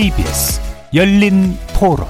[0.00, 0.58] KBS
[0.94, 2.06] 열린 토론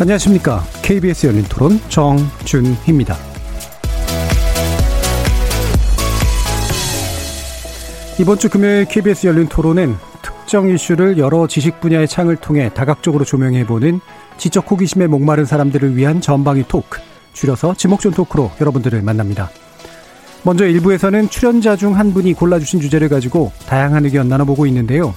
[0.00, 0.64] 안녕하십니까.
[0.80, 3.18] KBS 열린 토론 정준희입니다.
[8.18, 14.00] 이번 주 금요일 KBS 열린 토론은 특정 이슈를 여러 지식 분야의 창을 통해 다각적으로 조명해보는
[14.38, 17.00] 지적 호기심에 목마른 사람들을 위한 전방위 토크,
[17.34, 19.50] 줄여서 지목전 토크로 여러분들을 만납니다.
[20.44, 25.14] 먼저 일부에서는 출연자 중 한 분이 골라주신 주제를 가지고 다양한 의견 나눠보고 있는데요.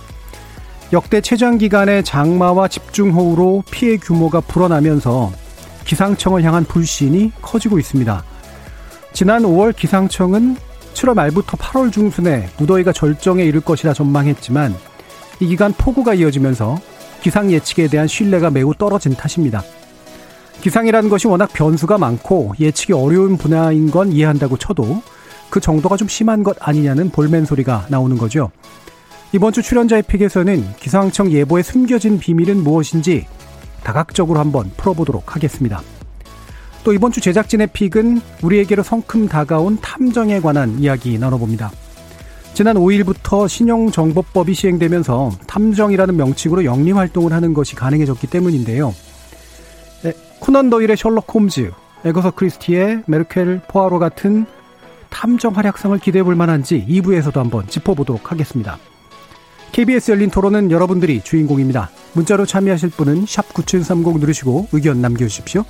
[0.93, 5.31] 역대 최장 기간의 장마와 집중호우로 피해 규모가 불어나면서
[5.85, 8.23] 기상청을 향한 불신이 커지고 있습니다.
[9.11, 10.55] 지난 5월 기상청은
[10.93, 14.75] 7월 말부터 8월 중순에 무더위가 절정에 이를 것이라 전망했지만
[15.39, 16.79] 이 기간 폭우가 이어지면서
[17.21, 19.63] 기상 예측에 대한 신뢰가 매우 떨어진 탓입니다.
[20.61, 25.01] 기상이라는 것이 워낙 변수가 많고 예측이 어려운 분야인 건 이해한다고 쳐도
[25.49, 28.51] 그 정도가 좀 심한 것 아니냐는 볼멘 소리가 나오는 거죠.
[29.33, 33.25] 이번 주 출연자의 픽에서는 기상청 예보에 숨겨진 비밀은 무엇인지
[33.83, 35.81] 다각적으로 한번 풀어보도록 하겠습니다.
[36.83, 41.71] 또 이번 주 제작진의 픽은 우리에게로 성큼 다가온 탐정에 관한 이야기 나눠봅니다.
[42.53, 48.95] 지난 5일부터 신용정보법이 시행되면서 탐정이라는 명칭으로 영리 활동을 하는 것이 가능해졌기 때문인데요.
[50.03, 51.71] 네, 코난 더일의 셜록 홈즈,
[52.05, 54.45] 에거서 크리스티의 메르켈 포아로 같은
[55.09, 58.77] 탐정 활약상을 기대해 볼 만한지 2부에서도 한번 짚어보도록 하겠습니다.
[59.71, 61.89] KBS 열린 토론은 여러분들이 주인공입니다.
[62.13, 65.65] 문자로 참여하실 분은 9730 누르시고 의견 남겨주십시오.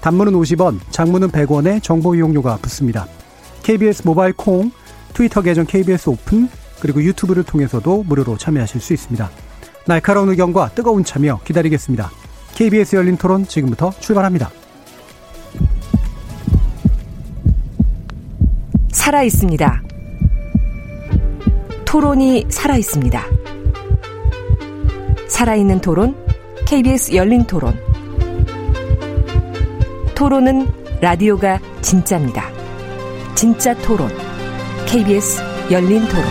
[0.00, 3.06] 단문은 50원, 장문은 100원에 정보 이용료가 붙습니다.
[3.62, 4.72] KBS 모바일 콩,
[5.14, 6.48] 트위터 계정 KBS 오픈,
[6.80, 9.30] 그리고 유튜브를 통해서도 무료로 참여하실 수 있습니다.
[9.86, 12.10] 날카로운 의견과 뜨거운 참여 기다리겠습니다.
[12.54, 14.50] KBS 열린 토론 지금부터 출발합니다.
[19.02, 19.82] 살아 있습니다.
[21.84, 23.20] 토론이 살아 있습니다.
[25.26, 26.14] 살아있는 토론,
[26.66, 27.76] KBS 열린 토론.
[30.14, 30.68] 토론은
[31.00, 32.48] 라디오가 진짜입니다.
[33.34, 34.08] 진짜 토론,
[34.86, 35.42] KBS
[35.72, 36.24] 열린 토론.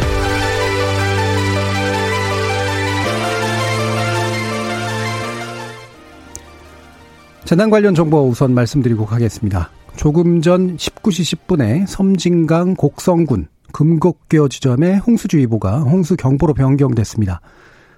[7.43, 9.71] 재난 관련 정보 우선 말씀드리고 가겠습니다.
[10.01, 17.39] 조금 전 19시 10분에 섬진강 곡성군 금곡교 지점에 홍수주의보가 홍수경보로 변경됐습니다.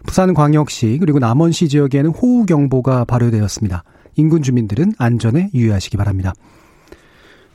[0.05, 3.85] 부산광역시 그리고 남원시 지역에는 호우경보가 발효되었습니다.
[4.17, 6.33] 인근 주민들은 안전에 유의하시기 바랍니다.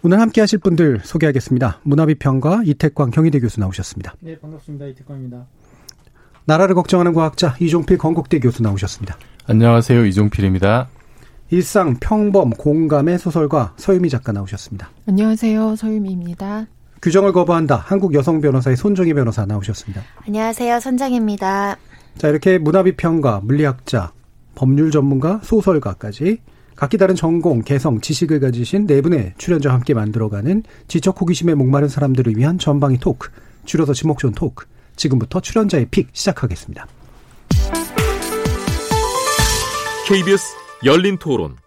[0.02, 1.80] 오늘 함께 하실 분들 소개하겠습니다.
[1.82, 4.14] 문화비평가 이태광 경희대 교수 나오셨습니다.
[4.20, 4.86] 네, 반갑습니다.
[4.86, 5.44] 이태광입니다.
[6.46, 9.18] 나라를 걱정하는 과학자 이종필 건국대 교수 나오셨습니다.
[9.46, 10.06] 안녕하세요.
[10.06, 10.88] 이종필입니다.
[11.50, 14.90] 일상 평범 공감의 소설가 서유미 작가 나오셨습니다.
[15.08, 15.76] 안녕하세요.
[15.76, 16.66] 서유미입니다.
[17.00, 17.76] 규정을 거부한다.
[17.76, 20.02] 한국 여성 변호사의 손정희 변호사 나오셨습니다.
[20.26, 20.80] 안녕하세요.
[20.80, 21.76] 선정입니다.
[22.18, 24.12] 자, 이렇게 문화비평가, 물리학자,
[24.54, 26.38] 법률 전문가, 소설가까지
[26.74, 32.36] 각기 다른 전공, 개성, 지식을 가지신 네 분의 출연자와 함께 만들어가는 지적 호기심에 목마른 사람들을
[32.36, 33.30] 위한 전방위 토크,
[33.64, 34.66] 줄여서 지목전 토크.
[34.96, 36.86] 지금부터 출연자의 pick 시작하겠습니다.
[40.08, 41.58] KBS 열린 토론.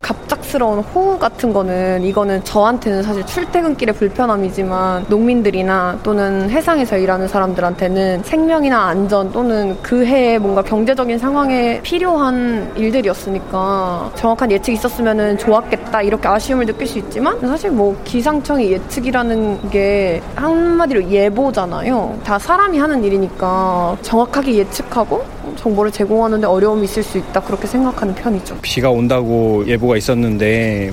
[0.00, 8.22] 갑작 스러운 호우 같은 거는 이거는 저한테는 사실 출퇴근길의 불편함이지만 농민들이나 또는 해상에서 일하는 사람들한테는
[8.22, 16.28] 생명이나 안전 또는 그 해에 뭔가 경제적인 상황에 필요한 일들이었으니까 정확한 예측이 있었으면 좋았겠다 이렇게
[16.28, 22.18] 아쉬움을 느낄 수 있지만 사실 뭐 기상청의 예측이라는 게 한마디로 예보잖아요.
[22.24, 25.24] 다 사람이 하는 일이니까 정확하게 예측하고
[25.56, 28.58] 정보를 제공하는데 어려움이 있을 수 있다 그렇게 생각하는 편이죠.
[28.60, 30.41] 비가 온다고 예보가 있었는데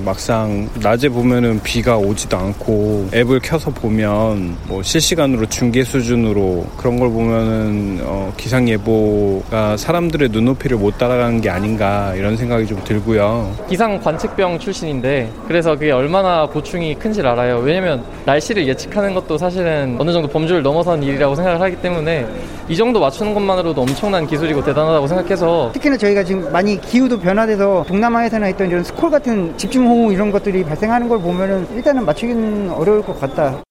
[0.04, 7.10] 막상 낮에 보면은 비가 오지도 않고 앱을 켜서 보면 뭐 실시간으로 중계 수준으로 그런 걸
[7.10, 13.52] 보면은 어 기상 예보가 사람들의 눈높이를 못 따라가는 게 아닌가 이런 생각이 좀 들고요.
[13.68, 17.58] 기상 관측병 출신인데 그래서 그게 얼마나 고충이 큰지 알아요.
[17.58, 22.26] 왜냐면 날씨를 예측하는 것도 사실은 어느 정도 범주를 넘어선 일이라고 생각을 하기 때문에
[22.68, 28.46] 이 정도 맞추는 것만으로도 엄청난 기술이고 대단하다고 생각해서 특히나 저희가 지금 많이 기후도 변화돼서 동남아에서나
[28.46, 33.62] 했던 이런 스콜 같은 집중호우 이런 것들이 발생하는 걸 보면은 일단은 맞추기는 어려울 것 같다.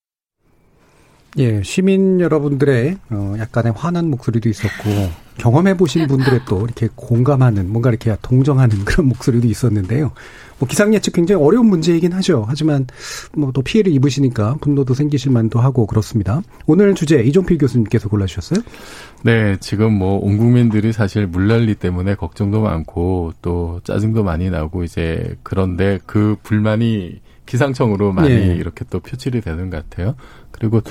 [1.37, 4.89] 예, 시민 여러분들의 어 약간의 화난 목소리도 있었고
[5.37, 10.11] 경험해 보신 분들의 또 이렇게 공감하는 뭔가 이렇게 동정하는 그런 목소리도 있었는데요.
[10.59, 12.45] 뭐 기상 예측 굉장히 어려운 문제이긴 하죠.
[12.47, 12.85] 하지만
[13.33, 16.41] 뭐 또 피해를 입으시니까 분노도 생기실 만도 하고 그렇습니다.
[16.67, 18.59] 오늘 주제 이종필 교수님께서 골라주셨어요?
[19.23, 25.35] 네, 지금 뭐 온 국민들이 사실 물난리 때문에 걱정도 많고 또 짜증도 많이 나고 이제
[25.43, 28.55] 그런데 그 불만이 기상청으로 많이 예.
[28.55, 30.15] 이렇게 또 표출이 되는 것 같아요.
[30.51, 30.81] 그리고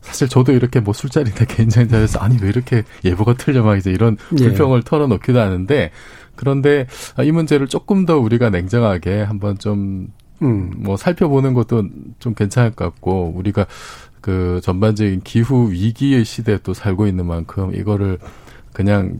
[0.00, 4.16] 사실 저도 이렇게 뭐 술자리나 개인적인 자리에서 아니 왜 이렇게 예보가 틀려 막 이제 이런
[4.40, 4.44] 예.
[4.44, 5.90] 불평을 털어놓기도 하는데
[6.38, 6.86] 그런데
[7.24, 10.72] 이 문제를 조금 더 우리가 냉정하게 한번 좀 음.
[10.76, 11.88] 뭐 살펴보는 것도
[12.20, 13.66] 좀 괜찮을 것 같고 우리가
[14.20, 18.18] 그 전반적인 기후 위기의 시대에 또 살고 있는 만큼 이거를
[18.72, 19.18] 그냥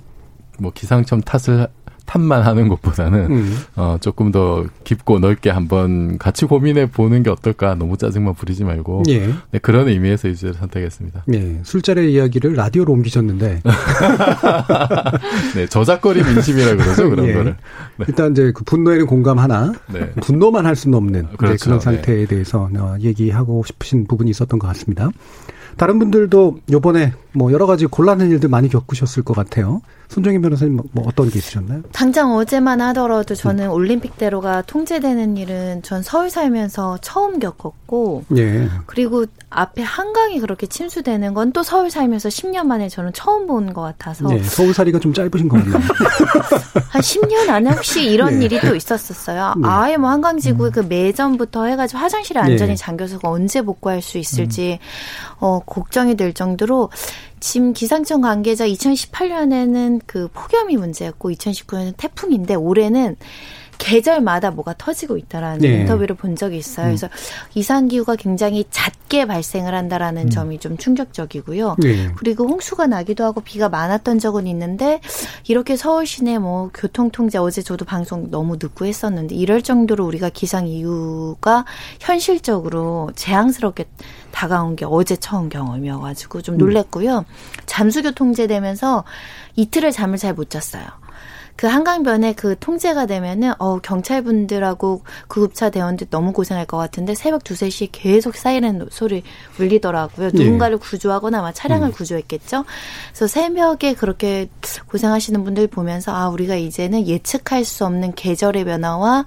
[0.60, 1.66] 뭐 기상청 탓을
[2.08, 3.56] 탓만 하는 것보다는 음.
[3.76, 9.02] 어 조금 더 깊고 넓게 한번 같이 고민해 보는 게 어떨까 너무 짜증만 부리지 말고
[9.10, 9.28] 예.
[9.50, 11.24] 네, 그런 의미에서 이제 선택했습니다.
[11.34, 11.60] 예.
[11.64, 13.60] 술자리 이야기를 라디오로 옮기셨는데
[15.54, 17.34] 네 저작거리 민심이라 그러죠 그런 예.
[17.34, 17.56] 거를.
[17.98, 18.06] 네.
[18.08, 20.10] 일단 이제 그 분노에는 공감 하나 네.
[20.22, 21.62] 분노만 할 수는 없는 그렇죠.
[21.62, 25.10] 그런 상태에 대해서 어, 얘기하고 싶으신 부분이 있었던 것 같습니다.
[25.76, 29.82] 다른 분들도 요번에 뭐 여러 가지 곤란한 일들 많이 겪으셨을 것 같아요.
[30.08, 31.82] 손정희 변호사님 뭐- 뭐 어떤 게 있으셨나요?
[31.92, 38.68] 당장 어제만 하더라도 저는 올림픽대로가 통제되는 일은 전 서울 살면서 처음 겪었고 예.
[38.86, 43.82] 그리고 앞에 한강이 그렇게 침수되는 건 또 서울 살면서 10년 만에 저는 처음 본 것
[43.82, 44.42] 같아서 예.
[44.42, 45.78] 서울살이가 좀 짧으신 것 같네요.
[46.88, 48.44] 한 10년 안에 혹시 이런 네.
[48.46, 49.54] 일이 또 있었었어요.
[49.58, 49.68] 네.
[49.68, 52.76] 아예 뭐 한강지구 그 매점부터 해가지고 화장실에 완전히 네.
[52.76, 54.78] 잠겨서 언제 복구할 수 있을지
[55.40, 56.90] 어, 걱정이 될 정도로
[57.40, 63.16] 지금 기상청 관계자 2018년에는 그 폭염이 문제였고 2019년은 태풍인데 올해는
[63.78, 65.68] 계절마다 뭐가 터지고 있다라는 네.
[65.80, 66.86] 인터뷰를 본 적이 있어요.
[66.86, 66.90] 음.
[66.90, 67.08] 그래서
[67.54, 71.76] 이상 기후가 굉장히 잦게 발생을 한다라는 점이 좀 충격적이고요.
[71.84, 72.08] 예.
[72.16, 75.00] 그리고 홍수가 나기도 하고 비가 많았던 적은 있는데
[75.46, 80.28] 이렇게 서울 시내 뭐 교통 통제 어제 저도 방송 너무 듣고 했었는데 이럴 정도로 우리가
[80.28, 81.64] 기상 이유가
[82.00, 83.86] 현실적으로 재앙스럽게
[84.32, 87.24] 다가온 게 어제 처음 경험이어가지고 좀 놀랬고요.
[87.66, 89.04] 잠수교 통제되면서
[89.56, 90.84] 이틀을 잠을 잘 못 잤어요.
[91.58, 97.68] 그 한강변에 그 통제가 되면은 어 경찰분들하고 구급차 대원들 너무 고생할 것 같은데 새벽 두세
[97.68, 99.24] 시에 계속 사이렌 소리
[99.58, 100.30] 울리더라고요.
[100.34, 100.38] 예.
[100.38, 101.92] 누군가를 구조하거나 아마 차량을 음.
[101.92, 102.64] 구조했겠죠.
[103.08, 104.48] 그래서 새벽에 그렇게
[104.86, 109.24] 고생하시는 분들 보면서 아 우리가 이제는 예측할 수 없는 계절의 변화와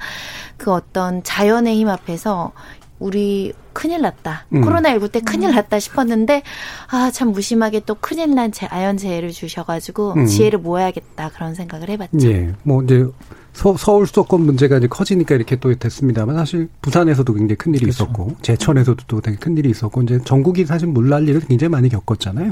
[0.55, 2.53] 그 어떤 자연의 힘 앞에서
[3.01, 4.45] 우리 큰일 났다.
[4.53, 4.61] 음.
[4.61, 6.43] 코로나19 때 큰일 났다 싶었는데,
[6.91, 10.25] 아, 참 무심하게 또 큰일 난 재- 아연재해를 주셔가지고, 음.
[10.27, 11.29] 지혜를 모아야겠다.
[11.29, 12.29] 그런 생각을 해봤죠.
[12.31, 12.53] 예.
[12.63, 13.05] 뭐 이제
[13.53, 18.03] 서, 서울 수도권 문제가 이제 커지니까 이렇게 또 됐습니다만 사실 부산에서도 굉장히 큰 일이 그렇죠.
[18.03, 22.51] 있었고 제천에서도 또 되게 큰 일이 있었고 이제 전국이 사실 물날 일을 굉장히 많이 겪었잖아요.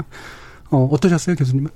[0.72, 1.70] 어, 어떠셨어요, 교수님은?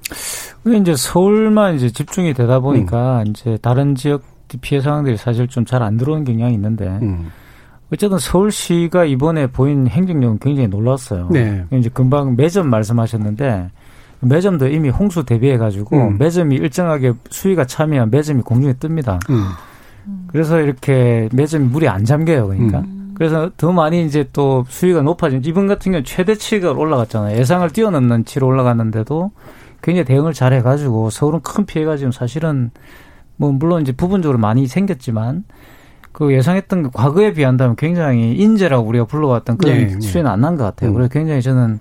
[0.62, 3.26] 그게 이제 서울만 이제 집중이 되다 보니까 음.
[3.28, 4.22] 이제 다른 지역
[4.60, 7.30] 피해 상황들이 사실 좀 잘 안 들어오는 경향이 있는데 음.
[7.92, 11.28] 어쨌든 서울시가 이번에 보인 행정력은 굉장히 놀랐어요.
[11.31, 11.64] 네.
[11.72, 13.70] 이제 금방 매점 말씀하셨는데
[14.20, 16.19] 매점도 이미 홍수 대비해 가지고 음.
[16.19, 19.19] 매점이 일정하게 수위가 차면 매점이 공중에 뜹니다.
[19.31, 19.44] 음.
[20.28, 22.48] 그래서 이렇게 매점이 물이 안 잠겨요.
[22.48, 22.82] 그러니까.
[23.14, 27.38] 그래서 더 많이 이제 또 수위가 높아진 이번 같은 경우 는 최대치가 올라갔잖아요.
[27.38, 29.31] 예상을 뛰어넘는 치로 올라갔는데도
[29.82, 32.70] 굉장히 대응을 잘 해 가지고 서울은 큰 피해가 지금 사실은
[33.36, 35.44] 뭐 물론 이제 부분적으로 많이 생겼지만
[36.14, 40.00] 그 예상했던 그 과거에 비한다면 굉장히 인재라고 우리가 불러왔던 그런 네, 네.
[40.00, 40.90] 수위는 안난 것 같아요.
[40.90, 40.94] 음.
[40.94, 41.81] 그래서 굉장히 저는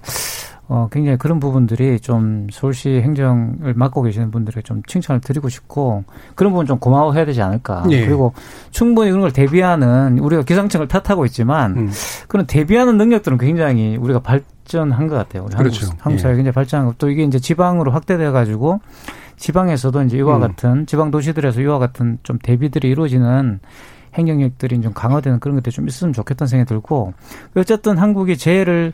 [0.67, 6.03] 어 굉장히 그런 부분들이 좀 서울시 행정을 맡고 계시는 분들에게 좀 칭찬을 드리고 싶고
[6.33, 7.83] 그런 부분 좀 고마워해야 되지 않을까.
[7.87, 8.03] 네.
[8.07, 8.33] 그리고
[8.71, 11.91] 충분히 그런 걸 대비하는 우리가 기상청을 탓하고 있지만 음.
[12.27, 15.43] 그런 대비하는 능력들은 굉장히 우리가 발전한 것 같아요.
[15.43, 15.85] 우리 그렇죠.
[15.85, 16.21] 한국, 한국 예.
[16.23, 16.97] 사회 굉장히 발전한 것.
[16.97, 18.79] 또 이게 이제 지방으로 확대돼 가지고
[19.37, 20.41] 지방에서도 이제 이와 음.
[20.41, 23.59] 같은 지방 도시들에서 이와 같은 좀 대비들이 이루어지는
[24.13, 27.13] 행정력들이 좀 강화되는 그런 것들이 좀 있으면 좋겠다는 생각이 들고
[27.55, 28.93] 어쨌든 한국이 재해를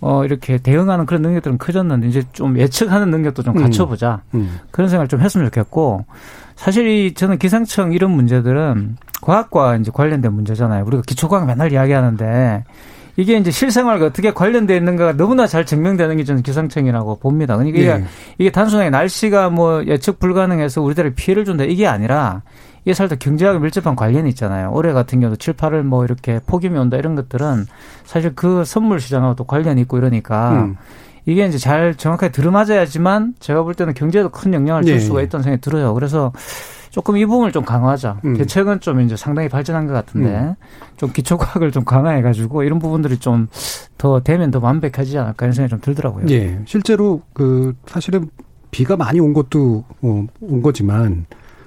[0.00, 3.62] 어 이렇게 대응하는 그런 능력들은 커졌는데 이제 좀 예측하는 능력도 좀 음.
[3.62, 4.58] 갖춰보자 음.
[4.70, 6.04] 그런 생각을 좀 했으면 좋겠고
[6.54, 10.84] 사실 이 저는 기상청 이런 문제들은 과학과 이제 관련된 문제잖아요.
[10.84, 12.64] 우리가 기초과학 맨날 이야기하는데
[13.16, 17.56] 이게 이제 실생활과 어떻게 관련되어 있는가가 너무나 잘 증명되는 게 저는 기상청이라고 봅니다.
[17.56, 18.04] 그러니까 이게, 네.
[18.38, 22.42] 이게 단순하게 날씨가 뭐 예측 불가능해서 우리들에게 피해를 준다 이게 아니라
[22.86, 24.70] 이게 사실 경제하고 밀접한 관련이 있잖아요.
[24.72, 27.66] 올해 같은 경우도 7, 8월 뭐 이렇게 폭염이 온다 이런 것들은
[28.04, 30.76] 사실 그 선물 시장하고도 관련이 있고 이러니까 음.
[31.24, 35.00] 이게 이제 잘 정확하게 들어맞아야지만 제가 볼 때는 경제에도 큰 영향을 줄 네.
[35.00, 35.92] 수가 있다는 생각이 들어요.
[35.94, 36.32] 그래서
[36.90, 38.20] 조금 이 부분을 좀 강화하자.
[38.24, 38.34] 음.
[38.36, 40.54] 대책은 좀 이제 상당히 발전한 것 같은데
[40.96, 43.48] 좀 기초과학을 좀 강화해가지고 이런 부분들이 좀
[43.98, 46.26] 더 되면 더 완벽해지지 않을까 이런 생각이 좀 들더라고요.
[46.30, 46.60] 예.
[46.66, 48.28] 실제로 그 사실은
[48.70, 51.24] 비가 많이 온 것도 어, 온 거지만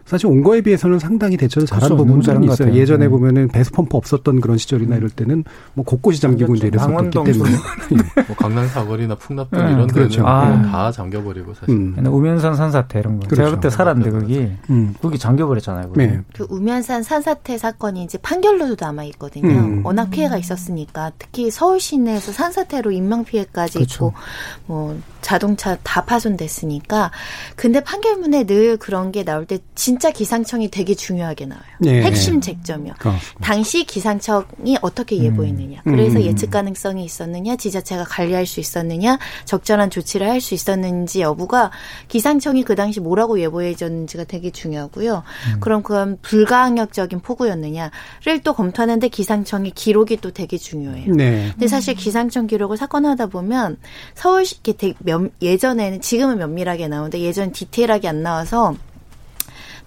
[0.09, 1.97] 사실 온 거에 비해서는 상당히 대처를 잘한 그렇죠.
[1.97, 2.67] 부분들이 잘한 것 있어요.
[2.69, 2.81] 같아요.
[2.81, 3.09] 예전에 네.
[3.09, 5.43] 보면은 배수 펌프 없었던 그런 시절이나 이럴 때는
[5.75, 7.51] 뭐 곳곳이 잠기고 이제 이랬었기 강원동 때문에.
[8.27, 10.21] 뭐 강남 사거리나 풍납동 음, 이런 데는 그렇죠.
[10.21, 10.61] 뭐 아.
[10.63, 11.69] 다 잠겨버리고 사실.
[11.75, 11.95] 음.
[12.07, 13.27] 우면산 산사태 이런 거.
[13.27, 13.35] 그렇죠.
[13.35, 14.95] 제가 그때 살았는데 거기 음.
[14.99, 15.93] 거기 잠겨버렸잖아요.
[15.95, 16.21] 네.
[16.33, 19.47] 그 우면산 산사태 사건이 이제 판결로도 남아 있거든요.
[19.47, 19.85] 음.
[19.85, 24.07] 워낙 피해가 있었으니까 특히 서울 시내에서 산사태로 인명 피해까지 그렇죠.
[24.07, 24.13] 있고
[24.65, 27.11] 뭐 자동차 다 파손됐으니까
[27.55, 31.63] 근데 판결문에 늘 그런 게 나올 때 진짜 기상청이 되게 중요하게 나와요.
[31.85, 32.01] 예.
[32.01, 32.93] 핵심 쟁점이요.
[33.05, 33.15] 어.
[33.41, 35.81] 당시 기상청이 어떻게 예보했느냐.
[35.85, 35.91] 음.
[35.91, 36.23] 그래서 음.
[36.23, 41.71] 예측 가능성이 있었느냐, 지자체가 관리할 수 있었느냐, 적절한 조치를 할 수 있었는지 여부가
[42.07, 45.23] 기상청이 그 당시 뭐라고 예보해줬는지가 되게 중요하고요.
[45.59, 51.13] 그럼 그건 불가항력적인 폭우였느냐를 또 검토하는데 기상청의 기록이 또 되게 중요해요.
[51.13, 51.49] 네.
[51.51, 53.77] 근데 사실 기상청 기록을 사건하다 보면
[54.15, 54.59] 서울시
[55.41, 58.75] 예전에는 지금은 면밀하게 나오는데 예전 디테일하게 안 나와서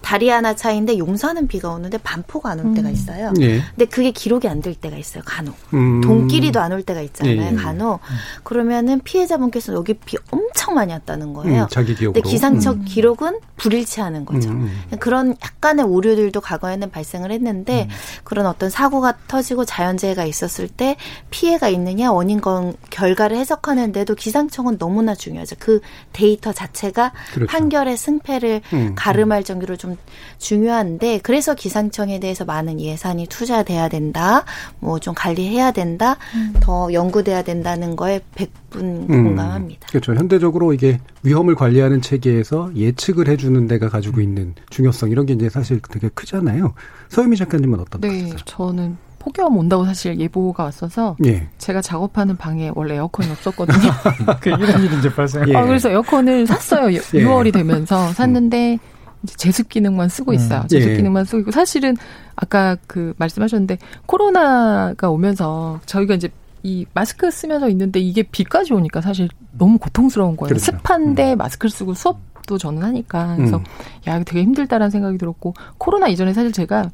[0.03, 3.33] 다리 하나 차이인데 용서하는 비가 오는데 반포가 안 올 때가 있어요.
[3.39, 3.61] 예.
[3.75, 5.23] 근데 그게 기록이 안 될 때가 있어요.
[5.25, 5.55] 간혹.
[5.73, 6.01] 음.
[6.01, 7.41] 돈끼리도 안 올 때가 있잖아요.
[7.41, 7.55] 예, 예.
[7.55, 7.99] 간혹.
[8.43, 11.63] 그러면은 피해자분께서 여기 비 엄청 많이 왔다는 거예요.
[11.63, 12.13] 음, 자기 기억으로.
[12.21, 14.49] 근데 기상청 기록은 불일치하는 거죠.
[14.49, 14.97] 음, 음.
[14.99, 17.87] 그런 약간의 오류들도 과거에는 발생을 했는데
[18.23, 20.95] 그런 어떤 사고가 터지고 자연재해가 있었을 때
[21.29, 25.55] 피해가 있느냐 원인 건 결과를 해석하는데도 기상청은 너무나 중요하죠.
[25.59, 25.79] 그
[26.11, 27.49] 데이터 자체가 그렇죠.
[27.49, 28.93] 판결의 승패를 음.
[28.95, 29.92] 가름할 정도로 좀
[30.39, 34.43] 중요한데 그래서 기상청에 대해서 많은 예산이 투자돼야 된다.
[34.79, 36.15] 뭐 좀 관리해야 된다.
[36.61, 39.07] 더 연구돼야 된다는 거에 100분 음.
[39.07, 39.87] 공감합니다.
[39.89, 40.15] 그렇죠.
[40.15, 45.49] 현대적으로 이게 위험을 관리하는 체계에서 예측을 해 주는 데가 가지고 있는 중요성 이런 게 이제
[45.49, 46.73] 사실 되게 크잖아요.
[47.09, 51.47] 서유미 작가님은 어떤 네, 저는 폭염 온다고 사실 예보가 왔어서 예.
[51.57, 53.91] 제가 작업하는 방에 원래 에어컨이 없었거든요.
[54.41, 55.47] 그 이런 일이 이제 발생.
[55.49, 55.55] 예.
[55.55, 56.91] 아, 그래서 에어컨을 샀어요.
[56.93, 56.99] 예.
[56.99, 58.79] 6월이 되면서 샀는데 이
[59.25, 60.61] 제 제습 기능만 쓰고 있어요.
[60.61, 60.67] 음.
[60.67, 60.95] 제습 예.
[60.97, 61.95] 기능만 쓰고 있고 사실은
[62.35, 66.29] 아까 그 말씀하셨는데 코로나가 오면서 저희가 이제
[66.63, 69.27] 이 마스크 쓰면서 있는데 이게 비까지 오니까 사실
[69.57, 70.49] 너무 고통스러운 거예요.
[70.49, 70.65] 그렇죠.
[70.65, 73.63] 습한데 마스크를 쓰고 수업도 저는 하니까 그래서 음.
[74.07, 76.89] 야 되게 힘들다라는 생각이 들었고 코로나 이전에 사실 제가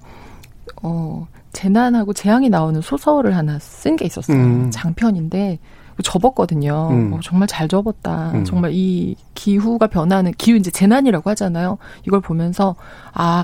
[0.81, 4.37] 어 재난하고 재앙이 나오는 소설을 하나 쓴 게 있었어요.
[4.37, 4.71] 음.
[4.71, 5.59] 장편인데
[6.03, 6.89] 접었거든요.
[6.91, 7.13] 음.
[7.13, 8.31] 어, 정말 잘 접었다.
[8.33, 8.45] 음.
[8.45, 11.77] 정말 이 기후가 변하는 기후 이제 재난이라고 하잖아요.
[12.05, 12.75] 이걸 보면서
[13.13, 13.43] 아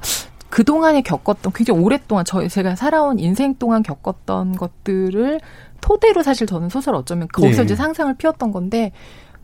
[0.50, 5.42] 그동안에 겪었던 굉장히 오랫동안 저 제가 살아온 인생 동안 겪었던 것들을
[5.82, 7.66] 토대로 사실 저는 소설 어쩌면 거기서 예.
[7.66, 8.92] 이제 상상을 피웠던 건데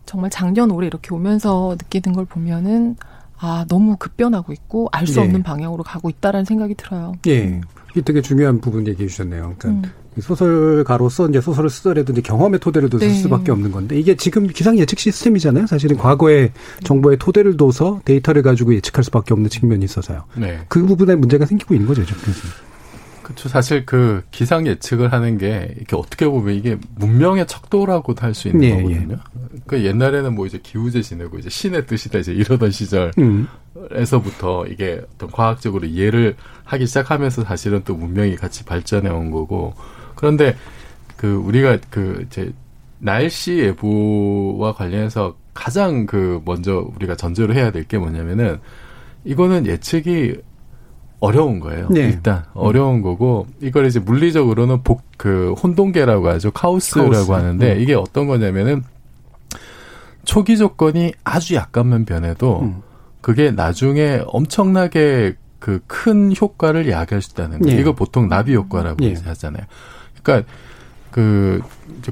[0.06, 2.96] 정말 작년 올해 이렇게 오면서 느끼는 걸 보면은
[3.42, 5.24] 아 너무 급변하고 있고 알수 예.
[5.24, 7.14] 없는 방향으로 가고 있다라는 생각이 들어요.
[7.28, 7.60] 예.
[7.92, 9.56] 이게 되게 중요한 부분 얘기해 주셨네요.
[9.58, 9.92] 그러니까 음.
[10.18, 13.16] 이 소설가로서 이제 소설을 쓰더라도 이제 경험의 토대를 둬서 쓸 네.
[13.16, 15.68] 수밖에 없는 건데 이게 지금 기상 예측 시스템이잖아요.
[15.68, 16.52] 사실은 과거의
[16.84, 20.24] 정보의 토대를 둬서 데이터를 가지고 예측할 수밖에 없는 측면이 있어서요.
[20.36, 20.60] 네.
[20.68, 22.22] 그 부분에 문제가 생기고 있는 거죠, 지금.
[23.32, 23.50] 그렇죠.
[23.50, 28.64] 사실 그 기상 예측을 하는 게 이렇게 어떻게 보면 이게 문명의 척도라고도 할 수 있는
[28.64, 29.18] 예, 거거든요.
[29.68, 33.48] 그 옛날에는 뭐 이제 기후제 지내고 이제 신의 뜻이다 이제 이러던 시절 음.
[33.92, 36.36] 에서부터 이게 어떤 과학적으로 이해를
[36.66, 39.74] 하기 시작하면서 사실은 또 문명이 같이 발전해 온 거고
[40.16, 40.56] 그런데
[41.18, 42.52] 그 우리가 그 이제
[43.00, 48.60] 날씨 예보와 관련해서 가장 그 먼저 우리가 전제로 해야 될 게 뭐냐면은
[49.26, 50.36] 이거는 예측이
[51.22, 51.88] 어려운 거예요.
[51.90, 52.01] 네.
[52.01, 56.50] 일단 어려운 거고 이걸 이제 물리적으로는 복 그 혼동계라고 하죠.
[56.50, 57.32] 카오스라고 카오스.
[57.32, 57.80] 하는데 음.
[57.80, 58.84] 이게 어떤 거냐면은
[60.25, 62.82] 초기 조건이 아주 약간만 변해도 음.
[63.22, 67.78] 그게 나중에 엄청나게 그 큰 효과를 야기할 수 있다는 거예요.
[67.78, 67.82] 예.
[67.82, 69.10] 이거 보통 나비 효과라고 예.
[69.10, 69.63] 이제 하잖아요.
[70.24, 70.50] 그러니까
[71.12, 71.62] 그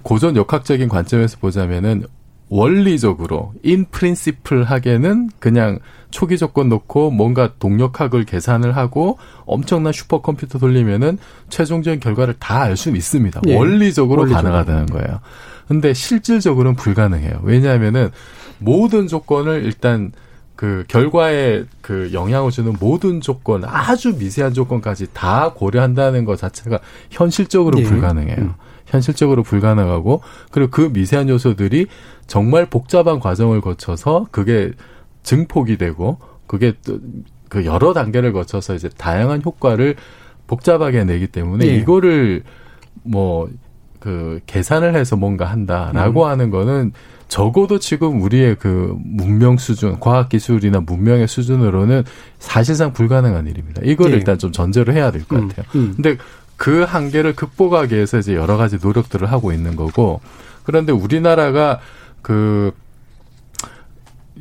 [0.03, 2.03] 고전 역학적인 관점에서 보자면은
[2.49, 5.79] 원리적으로 인 프린시플 하게는 그냥
[6.11, 11.17] 초기 조건 놓고 뭔가 동력학을 계산을 하고 엄청난 슈퍼컴퓨터 돌리면은
[11.49, 13.41] 최종적인 결과를 다 알 수는 있습니다.
[13.47, 13.55] 예.
[13.55, 14.51] 원리적으로 원리적으로.
[14.51, 15.19] 가능하다는 거예요.
[15.67, 17.41] 근데 실질적으로는 불가능해요.
[17.43, 18.09] 왜냐하면은
[18.57, 20.11] 모든 조건을 일단
[20.55, 26.79] 그 결과에 그 영향을 주는 모든 조건, 아주 미세한 조건까지 다 고려한다는 것 자체가
[27.11, 27.83] 현실적으로 예.
[27.83, 28.35] 불가능해요.
[28.39, 28.53] 음.
[28.89, 31.87] 현실적으로 불가능하고 그리고 그 미세한 요소들이
[32.27, 34.71] 정말 복잡한 과정을 거쳐서 그게
[35.23, 36.17] 증폭이 되고
[36.47, 39.95] 그게 또그 여러 단계를 거쳐서 이제 다양한 효과를
[40.47, 41.75] 복잡하게 내기 때문에 예.
[41.75, 42.43] 이거를
[43.03, 43.49] 뭐
[43.99, 46.29] 그 계산을 해서 뭔가 한다라고 음.
[46.29, 46.93] 하는 거는
[47.27, 52.03] 적어도 지금 우리의 그 문명 수준, 과학 기술이나 문명의 수준으로는
[52.39, 53.81] 사실상 불가능한 일입니다.
[53.85, 54.15] 이걸 예.
[54.15, 55.65] 일단 좀 전제로 해야 될것 음, 같아요.
[55.75, 55.93] 음.
[55.95, 56.17] 근데
[56.59, 60.19] 그 한계를 극복하기 위해서 이제 여러 가지 노력들을 하고 있는 거고
[60.63, 61.79] 그런데 우리나라가
[62.21, 62.73] 그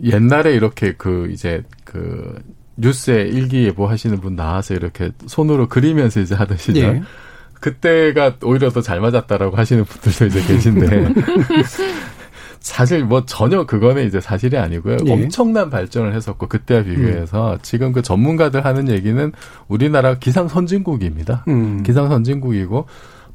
[0.02, 2.34] 옛날에 이렇게 그 이제 그
[2.76, 6.80] 뉴스에 일기예보 하시는 분 나와서 이렇게 손으로 그리면서 이제 하듯이죠.
[6.80, 7.02] 예.
[7.60, 11.14] 그때가 오히려 더 잘 맞았다라고 하시는 분들도 이제 계신데
[12.68, 14.98] 사실 뭐 전혀 그거는 이제 사실이 아니고요.
[15.06, 15.12] 예.
[15.12, 19.32] 엄청난 발전을 했었고 그때와 비교해서 지금 그 전문가들 하는 얘기는
[19.68, 21.44] 우리나라 기상 선진국입니다.
[21.48, 21.82] 음.
[21.82, 22.86] 기상 선진국이고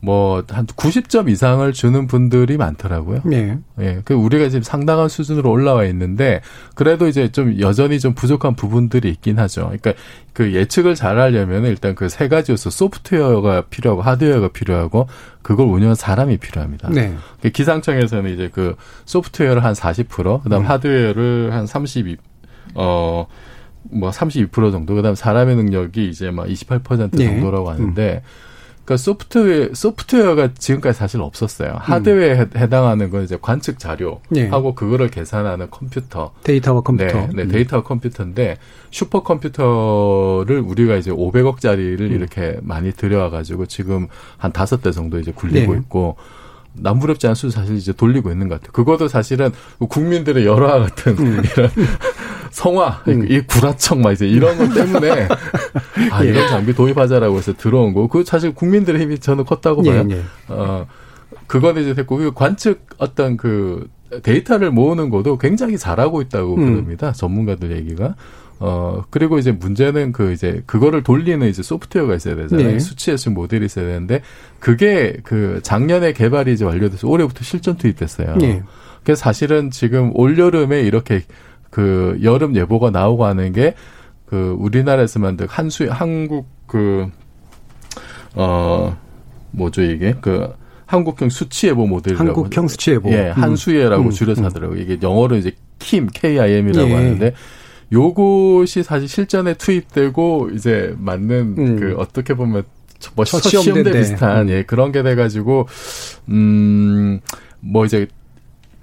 [0.04, 3.22] 뭐 한 90점 이상을 주는 분들이 많더라고요.
[3.32, 3.58] 예.
[3.80, 4.02] 예.
[4.04, 6.42] 그 우리가 지금 상당한 수준으로 올라와 있는데
[6.76, 9.62] 그래도 이제 좀 여전히 좀 부족한 부분들이 있긴 하죠.
[9.62, 9.94] 그러니까
[10.34, 15.08] 그 예측을 잘 하려면 일단 그 세 가지 요소 소프트웨어가 필요하고 하드웨어가 필요하고
[15.42, 16.90] 그걸 운영하는 사람이 필요합니다.
[16.90, 17.16] 네.
[17.42, 20.70] 그 기상청에서는 이제 그 소프트웨어를 한 40%, 그다음 음.
[20.70, 22.18] 하드웨어를 한 32,
[22.76, 23.26] 어,
[23.84, 27.26] 뭐 32% 정도, 그다음 사람의 능력이 이제 막 28% 네.
[27.26, 28.22] 정도라고 하는데,
[28.86, 31.78] 그러니까 소프트웨어 소프트웨어가 지금까지 사실 없었어요.
[31.80, 34.48] 하드웨어에 해- 해당하는 건 이제 관측 자료 네.
[34.50, 36.34] 하고 그거를 계산하는 컴퓨터.
[36.44, 37.14] 데이터와 컴퓨터.
[37.28, 37.48] 네, 네 음.
[37.48, 38.58] 데이터와 컴퓨터인데
[38.92, 42.12] 슈퍼컴퓨터를 우리가 이제 500억짜리를 음.
[42.12, 45.80] 이렇게 많이 들여와 가지고 지금 한 다섯 대 정도 이제 굴리고 네.
[45.80, 46.18] 있고
[46.76, 48.72] 남부럽지 않은 수준 사실 이제 돌리고 있는 것 같아요.
[48.72, 51.70] 그것도 사실은 국민들의 열화 같은 이런
[52.52, 53.26] 성화, 음.
[53.30, 55.28] 이 구라청 막 이제 이런 것 때문에
[56.12, 56.30] 아 예.
[56.30, 60.08] 이런 장비 도입하자라고 해서 들어온 거고 그 사실 국민들의 힘이 저는 컸다고 예, 봐요.
[60.12, 60.24] 예.
[60.48, 60.88] 어
[61.48, 63.88] 그거는 이제 됐고 그 관측 어떤 그
[64.22, 66.74] 데이터를 모으는 것도 굉장히 잘하고 있다고 음.
[66.74, 67.12] 그럽니다.
[67.12, 68.16] 전문가들 얘기가.
[68.60, 72.68] 어, 그리고 이제 문제는 그 이제 그거를 돌리는 이제 소프트웨어가 있어야 되잖아요.
[72.68, 72.80] 네.
[72.80, 74.22] 수치예측 모델이 있어야 되는데
[74.60, 78.38] 그게 그 작년에 개발이 이제 완료돼서 올해부터 실전 투입됐어요.
[78.42, 78.64] 예.
[79.04, 81.24] 그래서 사실은 지금 올 여름에 이렇게
[81.70, 83.76] 그 여름 예보가 나오고 하는 게
[84.34, 87.08] 그 우리나라에서 만든 한수 한국 그
[88.36, 88.98] 어
[89.52, 90.52] 뭐죠 이게 그
[90.88, 93.12] 한국형 수치 예보 모델이라고 한국형 수치 예보.
[93.12, 93.44] 예, 음.
[93.44, 94.46] 한수예라고 음, 줄여서 음.
[94.46, 94.82] 하더라고요.
[94.82, 96.94] 이게 영어로 이제 KIM, KIM이라고 예.
[96.96, 97.34] 하는데
[97.94, 101.80] 요것이 사실 실전에 투입되고 이제 맞는 음.
[101.80, 102.64] 그 어떻게 보면
[103.16, 104.00] 뭐 첫 시험대 시험대인데.
[104.00, 105.68] 비슷한 예 그런 게 돼가지고
[106.30, 107.20] 음
[107.66, 108.08] 뭐 이제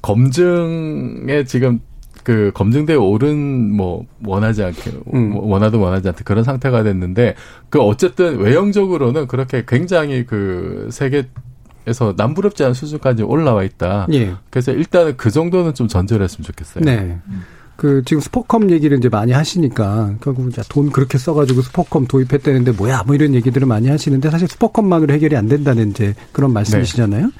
[0.02, 1.80] 검증에 지금
[2.24, 5.30] 그 검증대에 오른 뭐 원하지 않게 음.
[5.30, 7.34] 뭐 원하든 원하지 않든 그런 상태가 됐는데
[7.68, 11.28] 그 어쨌든 외형적으로는 그렇게 굉장히 그 세계
[11.86, 14.06] 에서 남부럽지 않은 수준까지 올라와 있다.
[14.12, 14.34] 예.
[14.50, 16.84] 그래서 일단은 그 정도는 좀 전제를 했으면 좋겠어요.
[16.84, 17.18] 네.
[17.80, 23.04] 그 지금 스포컴 얘기를 이제 많이 하시니까 결국 이제 돈 그렇게 써가지고 스포컴 도입했다는데 뭐야
[23.06, 27.30] 뭐 이런 얘기들을 많이 하시는데 사실 스포컴만으로 해결이 안 된다는 이제 그런 말씀이시잖아요.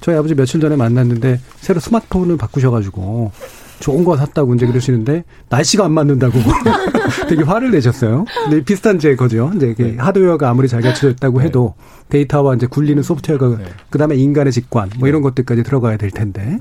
[0.00, 3.30] 저희 아버지 며칠 전에 만났는데 새로 스마트폰을 바꾸셔가지고
[3.78, 6.40] 좋은 거 샀다고 이제 그러시는데 날씨가 안 맞는다고
[7.28, 8.24] 되게 화를 내셨어요.
[8.44, 9.52] 근데 비슷한 제 거죠.
[9.54, 11.74] 이제 이게 하드웨어가 아무리 잘 갖춰져 있다고 해도
[12.08, 13.64] 데이터와 이제 굴리는 소프트웨어가 네.
[13.90, 16.58] 그다음에 인간의 직관 뭐 이런 것들까지 들어가야 될 텐데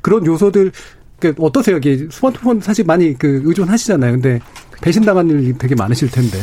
[0.00, 0.72] 그런 요소들
[1.20, 1.76] 그 어떠세요?
[1.78, 4.12] 이게 스마트폰 사실 많이 그 의존하시잖아요.
[4.12, 4.40] 근데
[4.80, 6.38] 배신당한 일이 되게 많으실 텐데.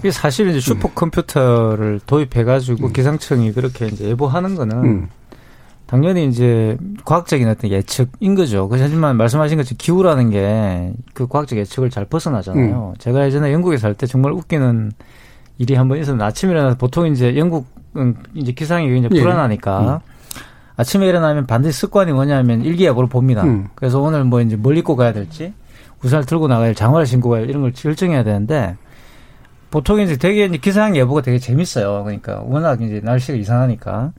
[0.00, 5.08] 이게 사실 이제 슈퍼컴퓨터를 도입해가지고 기상청이 그렇게 이제 예보하는 거는 음.
[5.86, 8.68] 당연히 이제 과학적인 어떤 예측인 거죠.
[8.68, 12.94] 그래서 하지만 말씀하신 것처럼 기후라는 게 그 과학적 예측을 잘 벗어나잖아요.
[12.98, 14.92] 제가 예전에 영국에 살 때 정말 웃기는
[15.58, 19.20] 일이 한 번 있었는데 아침에 일어나서 보통 이제 영국은 이제 기상이 굉장히 예.
[19.22, 20.00] 불안하니까
[20.78, 23.42] 아침에 일어나면 반드시 습관이 뭐냐면 일기예보를 봅니다.
[23.42, 23.68] 음.
[23.74, 25.52] 그래서 오늘 뭐 이제 뭘 입고 가야 될지
[26.04, 28.76] 우산을 들고 나가야 될 장화를 신고 가야 될 이런 걸 결정해야 되는데
[29.70, 32.04] 보통 이제 되게 이제 기상 예보가 되게 재밌어요.
[32.04, 34.12] 그러니까 워낙 이제 날씨가 이상하니까.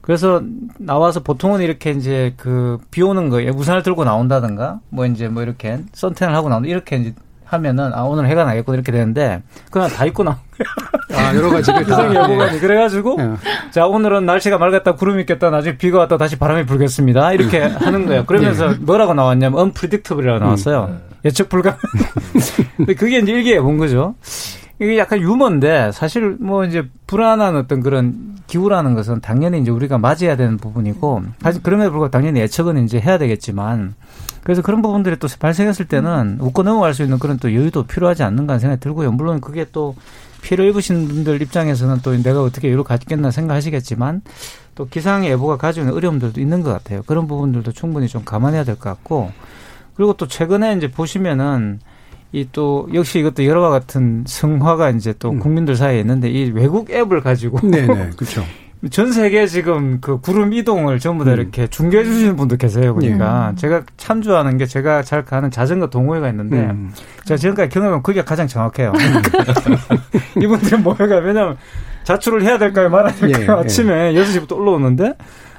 [0.00, 0.42] 그래서
[0.78, 5.80] 나와서 보통은 이렇게 이제 그 비 오는 거에 우산을 들고 나온다든가 뭐 이제 뭐 이렇게
[5.92, 10.24] 선탠을 하고 나온다 이렇게 이제 하면은 아 오늘 해가 나겠고 이렇게 되는데 그냥 다 입고
[10.24, 10.36] 나온
[11.14, 11.84] 아 여러 가지를 다.
[11.84, 13.70] 기상 예보가 이제 그래가지고 예.
[13.70, 18.24] 자 오늘은 날씨가 맑았다 구름이 있겠다 나중에 비가 왔다 다시 바람이 불겠습니다 이렇게 하는 거예요.
[18.24, 20.96] 그러면서 뭐라고 나왔냐면 unpredictable이라고 나왔어요.
[21.24, 21.76] 예측 불가.
[22.76, 24.14] 근데 그게 이제 일기에 본 거죠.
[24.80, 30.36] 이게 약간 유머인데 사실 뭐 이제 불안한 어떤 그런 기후라는 것은 당연히 이제 우리가 맞이해야
[30.36, 33.94] 되는 부분이고 사실 그럼에도 불구하고 당연히 예측은 이제 해야 되겠지만
[34.42, 38.58] 그래서 그런 부분들이 또 발생했을 때는 웃고 넘어갈 수 있는 그런 또 여유도 필요하지 않는가
[38.58, 39.12] 생각이 들고요.
[39.12, 39.94] 물론 그게 또
[40.42, 44.20] 피해를 입으신 분들 입장에서는 또 내가 어떻게 여유를 갖겠나 생각하시겠지만
[44.74, 47.02] 또 기상 예보가 가지고 있는 어려움들도 있는 것 같아요.
[47.06, 49.30] 그런 부분들도 충분히 좀 감안해야 될 것 같고
[49.94, 51.78] 그리고 또 최근에 이제 보시면은
[52.34, 57.20] 이 또 역시 이것도 여러와 같은 성화가 이제 또 국민들 사이에 있는데 이 외국 앱을
[57.20, 58.44] 가지고 네네 그렇죠.
[58.90, 61.38] 전 세계 지금 그 구름 이동을 전부 다 음.
[61.38, 62.94] 이렇게 중계해 주시는 분도 계세요.
[62.94, 66.90] 그러니까 제가 참조하는 게 제가 잘 가는 자전거 동호회가 있는데 음.
[67.24, 68.92] 제가 지금까지 경험한 그게 가장 정확해요.
[70.42, 71.56] 이분들은 모여가 왜냐면
[72.02, 73.50] 자출을 해야 될까요 말아야 될까요 예, 예.
[73.64, 75.14] 아침에 6시부터 올라오는데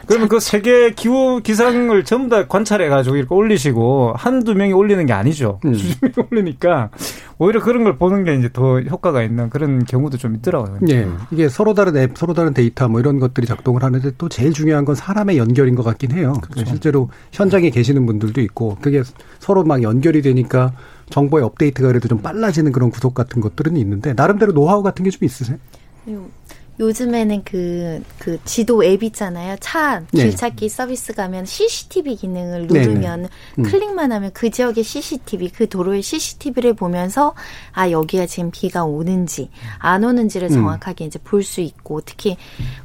[0.07, 5.59] 그러면 그 세계 기후 기상을 전부 다 관찰해가지고 이렇게 올리시고 한두 명이 올리는 게 아니죠.
[5.65, 5.73] 음.
[5.73, 6.89] 수십 명이 올리니까
[7.37, 10.79] 오히려 그런 걸 보는 게 이제 더 효과가 있는 그런 경우도 좀 있더라고요.
[10.89, 11.07] 예.
[11.31, 14.85] 이게 서로 다른 앱, 서로 다른 데이터 뭐 이런 것들이 작동을 하는데 또 제일 중요한
[14.85, 16.33] 건 사람의 연결인 것 같긴 해요.
[16.41, 16.69] 그렇죠.
[16.69, 19.03] 실제로 현장에 계시는 분들도 있고 그게
[19.39, 20.71] 서로 막 연결이 되니까
[21.09, 25.25] 정보의 업데이트가 그래도 좀 빨라지는 그런 구속 같은 것들은 있는데 나름대로 노하우 같은 게 좀
[25.25, 25.57] 있으세요?
[26.09, 26.25] 요-
[26.79, 29.55] 요즘에는 그, 그 지도 앱 있잖아요.
[29.61, 30.23] 차, 네.
[30.23, 33.29] 길찾기 서비스 가면 CCTV 기능을 네, 누르면 네.
[33.59, 33.63] 음.
[33.63, 37.33] 클릭만 하면 그 지역의 CCTV, 그 도로의 CCTV를 보면서
[37.71, 40.53] 아, 여기가 지금 비가 오는지 안 오는지를 음.
[40.53, 42.37] 정확하게 이제 볼 수 있고 특히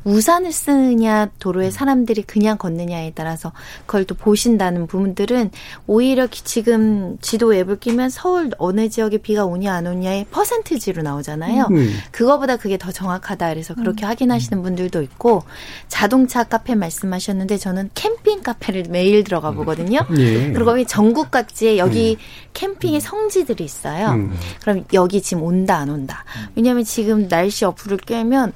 [0.05, 3.53] 우산을 쓰느냐 도로에 사람들이 그냥 걷느냐에 따라서
[3.87, 5.51] 그걸 또 보신다는 부분들은
[5.87, 11.69] 오히려 기- 지금 지도 앱을 끼면 서울 어느 지역에 비가 오냐 안 오냐의 퍼센트지로 나오잖아요.
[11.71, 11.91] 음.
[12.13, 15.43] 그거보다 그게 더 정확하다 그래서 그렇게 확인하시는 분들도 있고
[15.89, 20.01] 자동차 카페 말씀하셨는데 저는 캠핑 카페를 매일 들어가 보거든요.
[20.17, 20.53] 예.
[20.53, 22.17] 그리고 전국 각지에 여기
[22.55, 24.11] 캠핑의 성지들이 있어요.
[24.11, 24.37] 음.
[24.61, 26.25] 그럼 여기 지금 온다 안 온다.
[26.55, 28.53] 왜냐하면 지금 날씨 어플을 깨면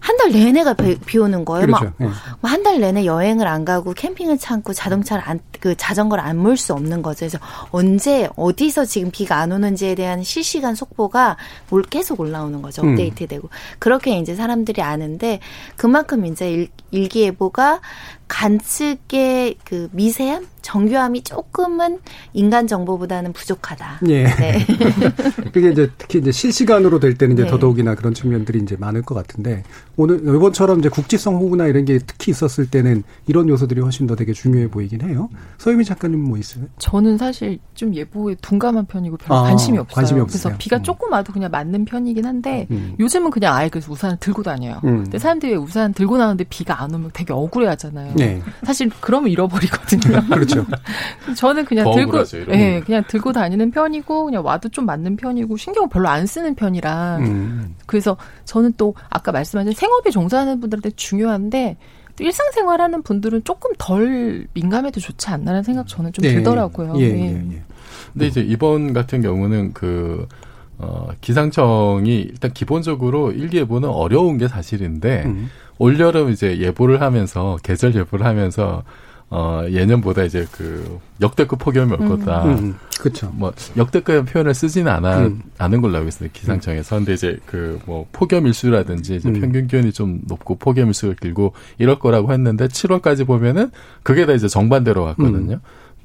[0.00, 1.66] 한 달 내내가 비, 비 오는 거예요.
[1.66, 1.92] 그렇죠.
[2.00, 2.08] 예.
[2.42, 7.02] 한달 내내 여행을 안 가고 캠핑을 참고 자동차를 안, 그 자전거를 안 몰 수 없는
[7.02, 7.20] 거죠.
[7.20, 7.38] 그래서
[7.70, 11.36] 언제 어디서 지금 비가 안 오는지에 대한 실시간 속보가
[11.70, 12.82] 올 계속 올라오는 거죠.
[12.82, 12.90] 음.
[12.90, 15.40] 업데이트되고 그렇게 이제 사람들이 아는데
[15.76, 17.80] 그만큼 이제 일, 일기예보가
[18.30, 21.98] 관측의 그 미세함, 정교함이 조금은
[22.32, 24.00] 인간 정보보다는 부족하다.
[24.08, 24.24] 예.
[24.24, 24.66] 네.
[25.52, 27.50] 그게 이제 특히 이제 실시간으로 될 때는 이제 네.
[27.50, 29.64] 더더욱이나 그런 측면들이 이제 많을 것 같은데
[29.96, 34.32] 오늘 이번처럼 이제 국지성 호구나 이런 게 특히 있었을 때는 이런 요소들이 훨씬 더 되게
[34.32, 35.28] 중요해 보이긴 해요.
[35.58, 36.64] 서유미 작가님 뭐 있어요?
[36.78, 39.94] 저는 사실 좀 예보에 둔감한 편이고 별로 아, 관심이 없어요.
[39.94, 40.50] 관심이 없으세요?
[40.50, 40.82] 그래서 비가 음.
[40.82, 42.94] 조금 와도 그냥 맞는 편이긴 한데 음.
[43.00, 44.80] 요즘은 그냥 아예 그래서 우산을 들고 다녀요.
[44.84, 45.04] 음.
[45.04, 48.14] 근데 사람들이 왜 우산 들고 나오는데 비가 안 오면 되게 억울해하잖아요.
[48.24, 48.42] 네.
[48.62, 50.20] 사실 그러면 잃어버리거든요.
[50.30, 50.66] 그렇죠.
[51.36, 52.18] 저는 그냥 더 들고.
[52.52, 57.18] 예, 그냥 들고 다니는 편이고 그냥 와도 좀 맞는 편이고 신경 별로 안 쓰는 편이라
[57.18, 57.74] 음.
[57.86, 61.76] 그래서 저는 또 아까 말씀하신 생업에 종사하는 분들한테 중요한데
[62.16, 66.34] 또 일상생활하는 분들은 조금 덜 민감해도 좋지 않나라는 생각 저는 좀 예.
[66.34, 66.94] 들더라고요.
[66.98, 67.14] 예, 예.
[67.14, 67.62] 예, 예.
[68.12, 70.26] 근데 이제 이번 같은 경우는 그,
[70.80, 75.50] 어, 기상청이 일단 기본적으로 일기예보는 어려운 게 사실인데, 음.
[75.78, 78.82] 올여름 이제 예보를 하면서, 계절 예보를 하면서,
[79.28, 82.44] 어, 예년보다 이제 그 역대급 폭염이 올 거다.
[82.46, 82.74] 음.
[82.98, 83.30] 그렇죠.
[83.34, 85.42] 뭐 역대급 표현을 쓰지는 않아 음.
[85.56, 89.40] 않은 걸로 알고 있습니다 기상청에서 근데 이제 그 뭐 폭염 일수라든지 이제 음.
[89.40, 93.70] 평균 기온이 좀 높고 폭염 일수가 길고 이럴 거라고 했는데 7월까지 보면은
[94.02, 95.60] 그게 다 이제 정반대로 갔거든요.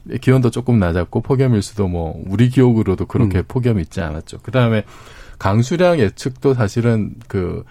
[0.10, 0.18] 음.
[0.22, 3.44] 기온도 조금 낮았고 폭염 일수도 뭐 우리 기억으로도 그렇게 음.
[3.48, 4.40] 폭염이 있지 않았죠.
[4.44, 4.84] 그 다음에
[5.40, 7.64] 강수량 예측도 사실은 그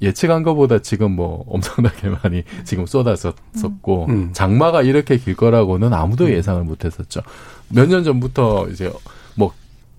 [0.00, 4.30] 예측한 것보다 지금 뭐 엄청나게 많이 지금 쏟아졌었고 음.
[4.32, 7.20] 장마가 이렇게 길 거라고는 아무도 예상을 못 했었죠.
[7.70, 9.00] 몇 년 전부터 이제 뭐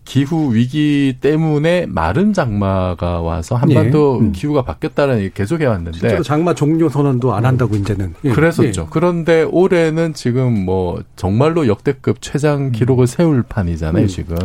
[0.09, 4.25] 기후 위기 때문에 마른 장마가 와서 한반도 예.
[4.25, 4.31] 음.
[4.31, 8.31] 기후가 바뀌었다는 얘기 계속 해왔는데 실제로 장마 종료 선언도 안 한다고 이제는 예.
[8.31, 8.87] 그랬었죠.
[8.89, 14.07] 그런데 올해는 지금 뭐 정말로 역대급 최장 기록을 세울 판이잖아요, 음.
[14.07, 14.35] 지금.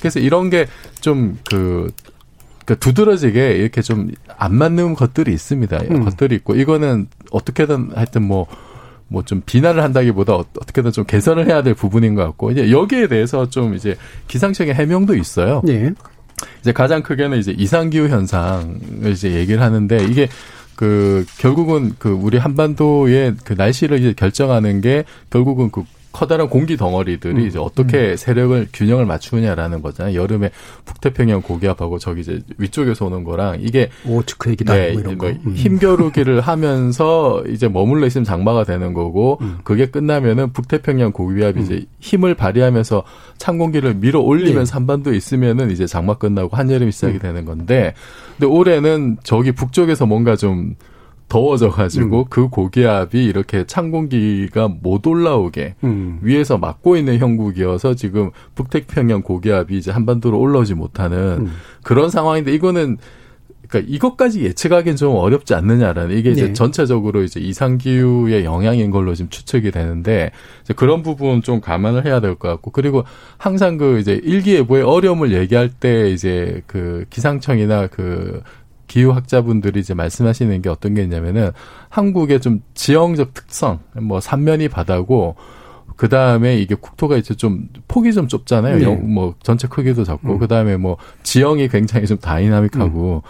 [0.00, 1.88] 그래서 이런 게좀 그,
[2.64, 5.78] 그 두드러지게 이렇게 좀 안 맞는 것들이 있습니다.
[5.90, 6.04] 음.
[6.04, 8.46] 것들이 있고 이거는 어떻게든 하여튼 뭐
[9.08, 13.08] 뭐 좀 비난을 한다기보다 어- 어떻게든 좀 개선을 해야 될 부분인 것 같고 이제 여기에
[13.08, 13.96] 대해서 좀 이제
[14.28, 15.62] 기상청의 해명도 있어요.
[15.68, 15.92] 예.
[16.60, 20.28] 이제 가장 크게는 이제 이상기후 현상을 이제 얘기를 하는데 이게
[20.74, 25.84] 그 결국은 그 우리 한반도의 그 날씨를 이제 결정하는 게 결국은 그
[26.16, 27.46] 커다란 공기 덩어리들이 음.
[27.46, 30.18] 이제 어떻게 세력을 균형을 맞추느냐라는 거잖아요.
[30.18, 30.50] 여름에
[30.86, 35.26] 북태평양 고기압하고 저기 이제 위쪽에서 오는 거랑 이게 오츠크 얘기다 네, 뭐 이런 거.
[35.26, 35.52] 뭐 음.
[35.54, 39.58] 힘겨루기를 하면서 이제 머물러 있으면 장마가 되는 거고 음.
[39.62, 43.02] 그게 끝나면은 북태평양 고기압이 이제 힘을 발휘하면서
[43.36, 44.72] 찬 공기를 밀어 올리면서 예.
[44.72, 47.18] 한반도에 있으면은 이제 장마 끝나고 한여름이 시작이 음.
[47.18, 47.92] 되는 건데
[48.38, 50.76] 근데 올해는 저기 북쪽에서 뭔가 좀
[51.28, 52.24] 더워져 가지고 음.
[52.30, 56.18] 그 고기압이 이렇게 찬 공기가 못 올라오게 음.
[56.22, 61.52] 위에서 막고 있는 형국이어서 지금 북태평양 고기압이 이제 한반도로 올라오지 못하는 음.
[61.82, 62.98] 그런 상황인데 이거는
[63.68, 66.52] 그러니까 이것까지 예측하기는 좀 어렵지 않느냐라는 이게 이제 네.
[66.52, 70.30] 전체적으로 이제 이상 기후의 영향인 걸로 지금 추측이 되는데
[70.62, 73.02] 이제 그런 부분 좀 감안을 해야 될 것 같고 그리고
[73.38, 78.42] 항상 그 이제 일기예보의 어려움을 얘기할 때 이제 그 기상청이나 그
[79.00, 81.50] 기후학자분들이 이제 말씀하시는 게 어떤 게 있냐면은
[81.90, 85.36] 한국의 좀 지형적 특성, 뭐 삼면이 바다고
[85.96, 88.78] 그 다음에 이게 국토가 이제 좀 폭이 좀 좁잖아요.
[88.78, 88.84] 네.
[88.84, 90.38] 영- 뭐 전체 크기도 작고 음.
[90.38, 93.22] 그 다음에 뭐 지형이 굉장히 좀 다이나믹하고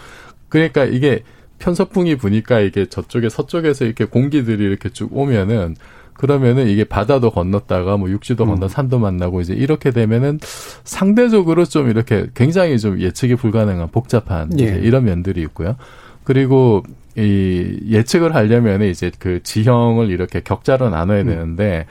[0.47, 1.23] 그러니까 이게
[1.59, 5.75] 편서풍이 부니까 이게 저쪽에 서쪽에서 이렇게 공기들이 이렇게 쭉 오면은
[6.17, 8.49] 그러면은 이게 바다도 건넜다가 뭐 육지도 음.
[8.49, 10.39] 건너 산도 만나고 이제 이렇게 되면은
[10.83, 14.65] 상대적으로 좀 이렇게 굉장히 좀 예측이 불가능한 복잡한 예.
[14.65, 15.75] 이런 면들이 있고요.
[16.23, 16.83] 그리고
[17.15, 21.27] 이 예측을 하려면 이제 그 지형을 이렇게 격자로 나눠야 음.
[21.27, 21.85] 되는데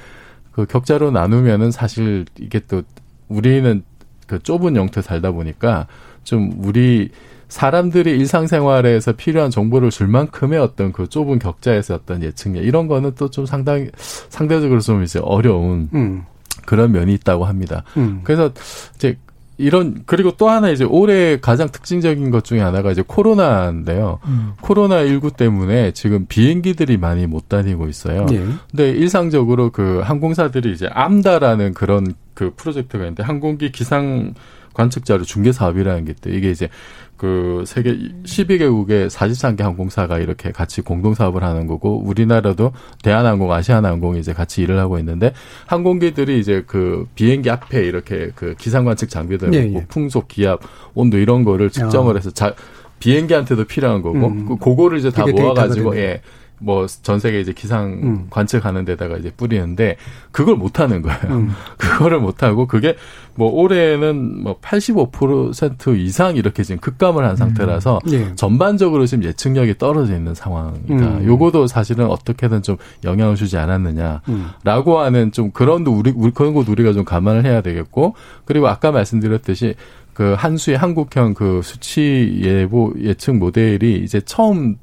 [0.52, 2.82] 그 격자로 나누면은 사실 이게 또
[3.28, 3.82] 우리는
[4.26, 5.86] 그 좁은 영토에 살다 보니까
[6.24, 7.10] 좀 우리
[7.48, 13.28] 사람들이 일상생활에서 필요한 정보를 줄 만큼의 어떤 그 좁은 격자에서 어떤 예측력 이런 거는 또
[13.28, 16.24] 좀 상당히 상대적으로 좀 이제 어려운 음.
[16.64, 17.82] 그런 면이 있다고 합니다.
[17.96, 18.20] 음.
[18.24, 18.50] 그래서
[18.94, 19.18] 이제
[19.58, 24.20] 이런 그리고 또 하나 이제 올해 가장 특징적인 것 중에 하나가 이제 코로나인데요.
[24.26, 24.52] 음.
[24.60, 28.26] 코로나 19 때문에 지금 비행기들이 많이 못 다니고 있어요.
[28.32, 28.44] 예.
[28.70, 34.34] 근데 일상적으로 그 항공사들이 이제 암다라는 그런 그 프로젝트가 있는데 항공기 기상
[34.74, 36.30] 관측자료 중개 사업이라는 게 있대.
[36.30, 36.68] 이게 이제
[37.16, 44.32] 그 세계 12개국의 43개 항공사가 이렇게 같이 공동 사업을 하는 거고 우리나라도 대한항공, 아시아나항공이 이제
[44.32, 45.32] 같이 일을 하고 있는데
[45.66, 49.84] 항공기들이 이제 그 비행기 앞에 이렇게 그 기상 관측 장비들 예, 있고 예.
[49.86, 50.60] 풍속, 기압,
[50.94, 52.18] 온도 이런 거를 측정을 야.
[52.18, 52.54] 해서 자
[52.98, 54.46] 비행기한테도 필요한 거고 음.
[54.46, 56.02] 그 그거를 이제 다 모아 가지고 되네.
[56.02, 56.22] 예.
[56.58, 58.26] 뭐 전 세계 이제 기상 음.
[58.30, 59.96] 관측하는 데다가 이제 뿌리는데
[60.32, 61.20] 그걸 못 하는 거예요.
[61.24, 61.50] 음.
[61.78, 62.96] 그거를 못 하고 그게
[63.34, 68.34] 뭐 올해는 뭐 85% 이상 이렇게 지금 급감을 한 상태라서 예.
[68.34, 70.94] 전반적으로 지금 예측력이 떨어져 있는 상황이다.
[70.94, 71.24] 음.
[71.24, 74.98] 요거도 사실은 어떻게든 좀 영향을 주지 않았느냐라고 음.
[74.98, 78.14] 하는 좀 그런 도 우리 우리 그런 것 우리가 좀 감안을 해야 되겠고
[78.44, 79.74] 그리고 아까 말씀드렸듯이
[80.12, 84.76] 그 한수의 한국형 그 수치 예보 예측 모델이 이제 처음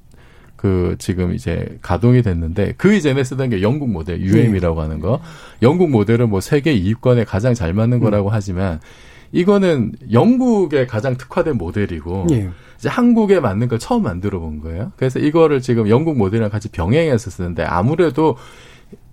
[0.63, 5.19] 그 지금 이제 가동이 됐는데 그 이전에 쓰던 게 영국 모델 UM이라고 하는 거.
[5.61, 8.79] 영국 모델은 뭐 세계 2위권에 가장 잘 맞는 거라고 하지만
[9.33, 12.49] 이거는 영국에 가장 특화된 모델이고 예.
[12.77, 14.93] 이제 한국에 맞는 걸 처음 만들어 본 거예요.
[14.95, 18.37] 그래서 이거를 지금 영국 모델이랑 같이 병행해서 쓰는데 아무래도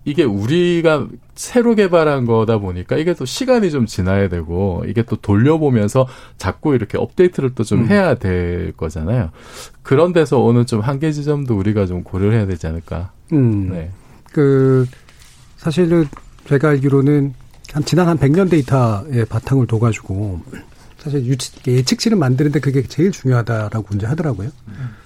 [0.05, 6.07] 이게 우리가 새로 개발한 거다 보니까 이게 또 시간이 좀 지나야 되고 이게 또 돌려보면서
[6.39, 7.89] 자꾸 이렇게 업데이트를 또좀 음.
[7.89, 9.31] 해야 될 거잖아요.
[9.83, 13.13] 그런 데서 오는 좀 한계 지점도 우리가 좀 고려를 해야 되지 않을까.
[13.33, 13.71] 음.
[13.71, 13.91] 네.
[14.33, 14.87] 그
[15.57, 16.07] 사실은
[16.47, 17.35] 제가 알기로는
[17.73, 20.41] 한 지난 한 100년 데이터의 바탕을 둬가지고
[20.99, 24.51] 사실 유치, 예측치를 만드는데 그게 제일 중요하다라고 이제 하더라고요.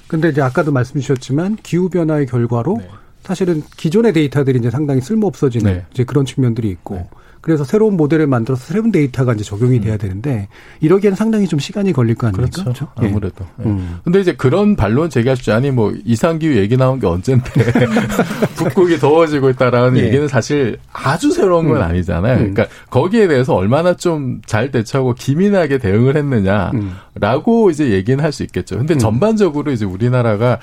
[0.08, 2.88] 근데 이제 아까도 말씀 주셨지만 기후 변화의 결과로 네.
[3.24, 5.84] 사실은 기존의 데이터들이 이제 상당히 쓸모 없어지는 네.
[5.92, 7.08] 이제 그런 측면들이 있고 네.
[7.40, 10.48] 그래서 새로운 모델을 만들어서 새로운 데이터가 이제 적용이 돼야 되는데
[10.80, 12.62] 이러기에는 상당히 좀 시간이 걸릴 거 아닙니까?
[12.62, 12.64] 음.
[12.64, 12.88] 그렇죠.
[13.02, 13.06] 예.
[13.06, 13.44] 아무래도.
[13.60, 13.64] 예.
[13.64, 13.98] 음.
[14.02, 17.50] 근데 이제 그런 반론 제기할 수 아니 뭐 이상기후 얘기 나온 게 언젠데
[18.56, 20.04] 북극이 더워지고 있다라는 예.
[20.06, 21.82] 얘기는 사실 아주 새로운 건 음.
[21.82, 22.34] 아니잖아요.
[22.34, 22.54] 음.
[22.54, 27.70] 그러니까 거기에 대해서 얼마나 좀 잘 대처하고 기민하게 대응을 했느냐라고 음.
[27.70, 28.78] 이제 얘기는 할 수 있겠죠.
[28.78, 28.98] 근데 음.
[28.98, 30.58] 전반적으로 이제 우리나라가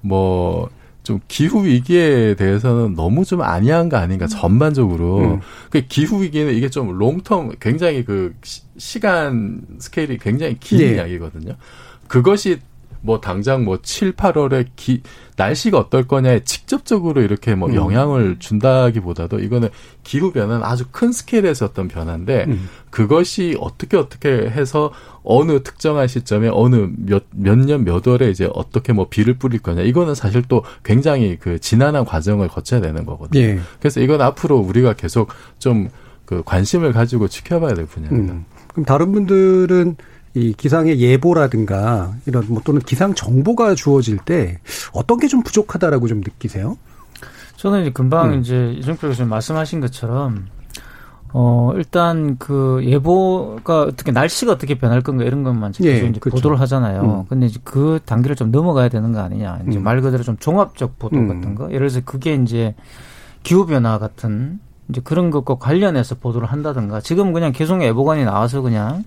[0.00, 0.68] 뭐
[1.04, 5.40] 좀 기후 위기에 대해서는 너무 좀 안이한 거 아닌가 전반적으로 음.
[5.70, 10.94] 그 기후 위기는 이게 좀 롱텀 굉장히 그 시- 시간 스케일이 굉장히 긴 예.
[10.94, 11.54] 이야기거든요.
[12.08, 12.58] 그것이
[13.04, 15.02] 뭐 당장 뭐 7, 8월에 기,
[15.36, 17.74] 날씨가 어떨 거냐에 직접적으로 이렇게 뭐 음.
[17.74, 19.68] 영향을 준다기보다도 이거는
[20.02, 22.68] 기후 변화는 아주 큰 스케일에서 어떤 변화인데 음.
[22.90, 24.90] 그것이 어떻게 어떻게 해서
[25.22, 29.82] 어느 특정한 시점에 어느 몇 몇 년 몇 월에 이제 어떻게 뭐 비를 뿌릴 거냐
[29.82, 33.42] 이거는 사실 또 굉장히 그 지난한 과정을 거쳐야 되는 거거든요.
[33.42, 33.58] 예.
[33.80, 35.88] 그래서 이건 앞으로 우리가 계속 좀
[36.24, 38.32] 그 관심을 가지고 지켜봐야 될 분야입니다.
[38.32, 38.44] 음.
[38.68, 39.96] 그럼 다른 분들은
[40.34, 44.58] 이 기상의 예보라든가 이런 뭐 또는 기상 정보가 주어질 때
[44.92, 46.76] 어떤 게 좀 부족하다라고 좀 느끼세요?
[47.56, 48.40] 저는 이제 금방 음.
[48.40, 50.46] 이제 이정표 교수님 말씀하신 것처럼
[51.32, 56.36] 어 일단 그 예보가 어떻게 날씨가 어떻게 변할 건가 이런 것만 계속 예, 이제 그렇죠.
[56.36, 57.22] 보도를 하잖아요.
[57.22, 57.26] 음.
[57.28, 59.60] 근데 이제 그 단계를 좀 넘어가야 되는 거 아니냐.
[59.68, 59.82] 이제 음.
[59.82, 61.28] 말 그대로 좀 종합적 보도 음.
[61.28, 61.66] 같은 거.
[61.72, 62.74] 예를 들어서 그게 이제
[63.42, 69.04] 기후 변화 같은 이제 그런 것과 관련해서 보도를 한다든가 지금 그냥 계속 예보관이 나와서 그냥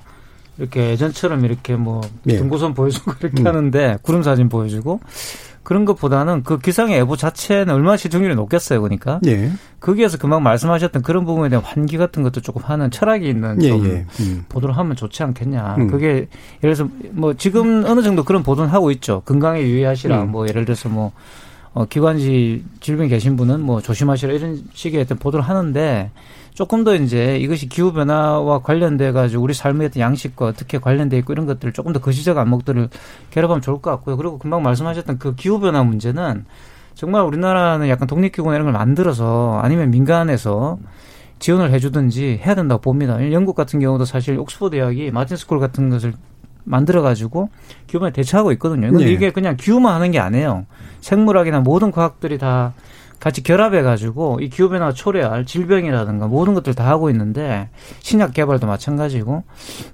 [0.58, 2.38] 이렇게 예전처럼 이렇게 뭐 예.
[2.38, 3.48] 등고선 보여주고 이렇게 음.
[3.48, 5.00] 하는데 구름 사진 보여주고
[5.68, 9.20] 그런 것보다는 그 기상의 예보 자체는 얼마나 시중률이 높겠어요, 그러니까.
[9.26, 9.52] 예.
[9.82, 13.86] 거기에서 금방 말씀하셨던 그런 부분에 대한 환기 같은 것도 조금 하는 철학이 있는 예, 좀
[13.86, 14.06] 예.
[14.22, 14.46] 음.
[14.48, 15.76] 보도를 하면 좋지 않겠냐.
[15.80, 15.88] 음.
[15.88, 16.30] 그게 예를
[16.62, 19.24] 들어서 뭐 지금 어느 정도 그런 보도는 하고 있죠.
[19.26, 20.24] 건강에 유의하시라.
[20.24, 20.32] 음.
[20.32, 21.12] 뭐 예를 들어서 뭐
[21.74, 26.12] 어, 기관지 질병 계신 분은 뭐 조심하시라 이런 식의 어떤 보도를 하는데
[26.58, 31.32] 조금 더 이제 이것이 기후 변화와 관련돼 가지고 우리 삶의 어떤 양식과 어떻게 관련돼 있고
[31.32, 32.90] 이런 것들을 조금 더 거시적 안목들을
[33.30, 34.18] 결합하면 좋을 것 같고요.
[34.18, 36.46] 그리고 금방 말씀하셨던 그 기후 변화 문제는
[36.96, 40.80] 정말 우리나라는 약간 독립기관 이런 걸 만들어서 아니면 민간에서
[41.38, 43.32] 지원을 해주든지 해야 된다고 봅니다.
[43.32, 46.14] 영국 같은 경우도 사실 옥스퍼드 대학이 마틴 스쿨 같은 것을
[46.64, 47.50] 만들어 가지고
[47.86, 48.90] 기후변화 대처하고 있거든요.
[48.90, 49.12] 근데 네.
[49.12, 50.66] 이게 그냥 기후만 하는 게 아니에요.
[51.02, 52.74] 생물학이나 모든 과학들이 다
[53.20, 58.68] 같이 결합해 가지고 이 기후 변화가 초래할 질병이라든가 모든 것들 다 하고 있는데 신약 개발도
[58.68, 59.44] 마찬가지고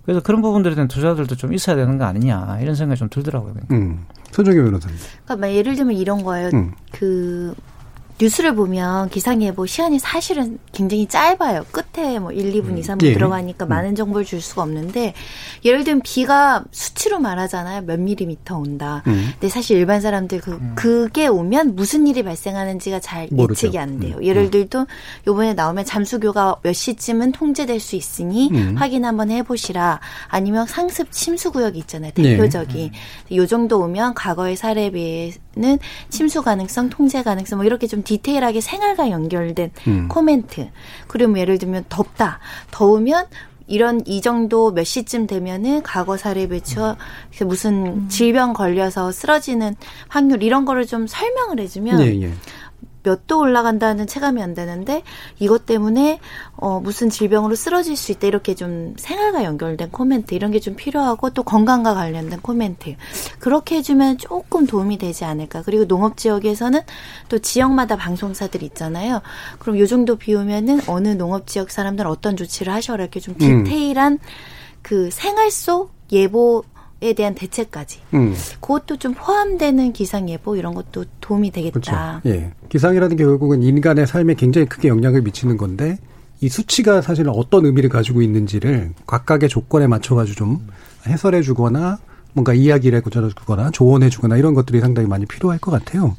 [0.04, 3.54] 그래서 그런 부분들에 대한 투자들도 좀 있어야 되는 거 아니냐 이런 생각이 좀 들더라고요.
[3.72, 4.06] 음.
[4.32, 4.98] 손정희 변호사님.
[5.26, 6.50] 그러니까 막 예를 들면 이런 거예요.
[6.54, 6.74] 음.
[6.92, 7.54] 그
[8.20, 11.66] 뉴스를 보면 기상예보 시간이 사실은 굉장히 짧아요.
[11.72, 13.14] 끝에 뭐 1, 2분, 2, 3분 예.
[13.14, 13.70] 들어가니까 음.
[13.70, 15.14] 많은 정보를 줄 수가 없는데
[15.66, 17.82] 예를 들면 비가 수치로 말하잖아요.
[17.82, 19.04] 몇 밀리미터 온다.
[19.08, 19.30] 음.
[19.34, 23.68] 근데 사실 일반 사람들 그 그게 오면 무슨 일이 발생하는지가 잘 모르죠.
[23.68, 24.18] 예측이 안 돼요.
[24.18, 24.24] 음.
[24.24, 24.86] 예를 들도
[25.28, 28.76] 요번에 나오면 잠수교가 몇 시쯤은 통제될 수 있으니 음.
[28.78, 30.00] 확인 한번 해 보시라.
[30.28, 32.12] 아니면 상습 침수 구역이 있잖아요.
[32.16, 32.38] 네.
[32.38, 32.92] 대표적인.
[33.34, 39.10] 요 정도 오면 과거의 사례에 비해는 침수 가능성, 통제 가능성 뭐 이렇게 좀 디테일하게 생활과
[39.10, 40.08] 연결된 음.
[40.08, 40.70] 코멘트.
[41.08, 42.40] 그리고 뭐 예를 들면 덥다.
[42.72, 43.26] 더우면
[43.68, 46.48] 이런 이 정도 몇 시쯤 되면은 과거 사례
[47.38, 49.76] 그 무슨 질병 걸려서 쓰러지는
[50.10, 52.34] 확률 이런 거를 좀 설명을 해주면 예, 예.
[53.04, 55.02] 몇 도 올라간다는 체감이 안 되는데
[55.40, 56.20] 이것 때문에
[56.58, 61.30] 어 무슨 질병으로 쓰러질 수 있다 이렇게 좀 생활과 연결된 코멘트 이런 게 좀 필요하고
[61.32, 62.96] 또 건강과 관련된 코멘트
[63.40, 66.82] 그렇게 해주면 조금 도움이 되지 않을까 그리고 농업 지역에서는
[67.30, 69.22] 또 지역마다 방송사들 있잖아요
[69.60, 73.36] 그럼 요 정도 비 오면은 어느 농업 지역 사람들 은 어떤 조치를 하셔라 이렇게 좀
[73.42, 73.64] 음.
[73.64, 74.20] 디테일한
[74.82, 76.64] 그 생활 속 예보
[77.04, 78.34] 에 대한 대책까지 음.
[78.62, 82.22] 그것도 좀 포함되는 기상 예보 이런 것도 도움이 되겠다.
[82.24, 82.30] 그렇죠.
[82.30, 82.54] 예.
[82.70, 85.98] 기상이라는 게 결국은 인간의 삶에 굉장히 크게 영향을 미치는 건데
[86.40, 90.68] 이 수치가 사실 어떤 의미를 가지고 있는지를 각각의 조건에 맞춰가지고 좀
[91.06, 92.00] 해설해 주거나
[92.34, 96.16] 뭔가 이야기를 해주거나 주거나 조언해 주거나 이런 것들이 상당히 많이 필요할 것 같아요.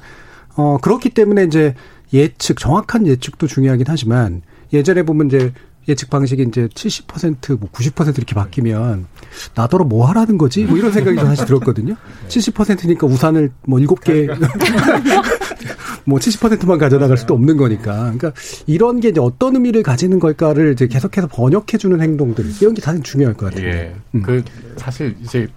[0.57, 1.75] 어, 그렇기 때문에 이제
[2.12, 4.42] 예측, 정확한 예측도 중요하긴 하지만
[4.73, 5.53] 예전에 보면 이제
[5.88, 9.07] 예측 방식이 이제 70%, 뭐 90% 이렇게 바뀌면
[9.55, 10.64] 나더러 뭐 하라는 거지?
[10.64, 11.97] 뭐 이런 생각이 좀 사실 들었거든요.
[12.29, 14.29] 70%니까 우산을 뭐 7개,
[16.05, 18.12] 뭐 70%만 가져나갈 수도 없는 거니까.
[18.16, 18.33] 그러니까
[18.66, 23.03] 이런 게 이제 어떤 의미를 가지는 걸까를 이제 계속해서 번역해 주는 행동들, 이런 게 가장
[23.03, 23.68] 중요할 것 같아요.
[23.68, 23.94] 예.
[24.14, 24.23] 음.
[24.23, 24.42] 그
[24.77, 25.49] 사실 이제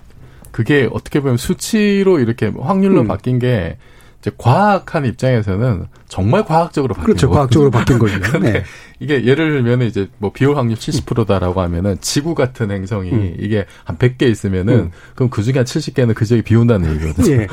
[0.52, 3.08] 그게 어떻게 보면 수치로 이렇게 확률로 음.
[3.08, 3.78] 바뀐 게
[4.28, 7.30] 이제 과학한 입장에서는 정말 과학적으로 바뀐 그렇죠.
[7.30, 7.70] 거거든요.
[7.70, 8.40] 과학적으로 바뀐 거죠.
[8.40, 8.64] 네.
[9.00, 13.36] 이게 예를 들면 이제 뭐 비올 확률 70%다라고 하면은 지구 같은 행성이 음.
[13.40, 14.92] 이게 한 100개 있으면은 음.
[15.16, 17.42] 그럼 그 중에 한 70개는 그 지역에 비 온다는 얘기거든요.
[17.42, 17.48] 예.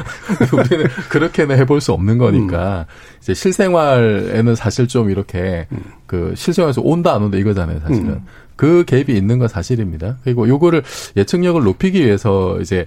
[0.53, 2.87] 우리는 그렇게는 해볼 수 없는 거니까
[3.21, 5.69] 이제 실생활에는 사실 좀 이렇게
[6.07, 8.09] 그 실생활에서 온다 안 온다 이거잖아요, 사실은.
[8.09, 8.27] 음.
[8.57, 10.19] 그 갭이 있는 건 사실입니다.
[10.23, 10.83] 그리고 요거를
[11.17, 12.87] 예측력을 높이기 위해서 이제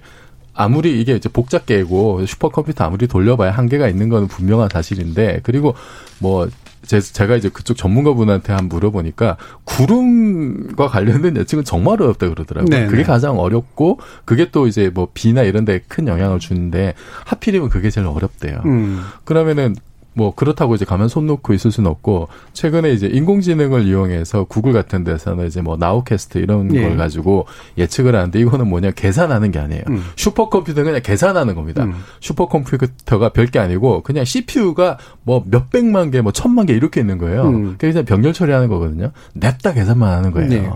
[0.58, 5.74] 아무리 이게 이제 복잡계고 슈퍼컴퓨터 아무리 돌려봐야 한계가 있는 건 분명한 사실인데 그리고
[6.18, 6.48] 뭐
[6.84, 12.70] 제, 제가 이제 그쪽 전문가분한테 한 물어보니까 구름과 관련된 예측은 정말 어렵다 그러더라고요.
[12.70, 12.86] 네네.
[12.88, 16.94] 그게 가장 어렵고 그게 또 이제 뭐 비나 이런 데 큰 영향을 주는데
[17.24, 18.62] 하필이면 그게 제일 어렵대요.
[18.66, 19.02] 음.
[19.24, 19.76] 그러면은
[20.18, 25.04] 뭐 그렇다고 이제 가만 손 놓고 있을 수는 없고 최근에 이제 인공지능을 이용해서 구글 같은
[25.04, 26.82] 데서는 이제 뭐 나우캐스트 이런 예.
[26.82, 27.46] 걸 가지고
[27.78, 29.82] 예측을 하는데 이거는 뭐냐 계산하는 게 아니에요.
[29.88, 30.02] 음.
[30.16, 31.84] 슈퍼컴퓨터는 그냥 계산하는 겁니다.
[31.84, 31.94] 음.
[32.18, 37.44] 슈퍼컴퓨터가 별게 아니고 그냥 CPU가 뭐 몇백만 개, 뭐 천만 개 이렇게 있는 거예요.
[37.44, 37.72] 음.
[37.78, 39.12] 그게 그냥 병렬 처리하는 거거든요.
[39.34, 40.48] 냅다 계산만 하는 거예요.
[40.48, 40.68] 네.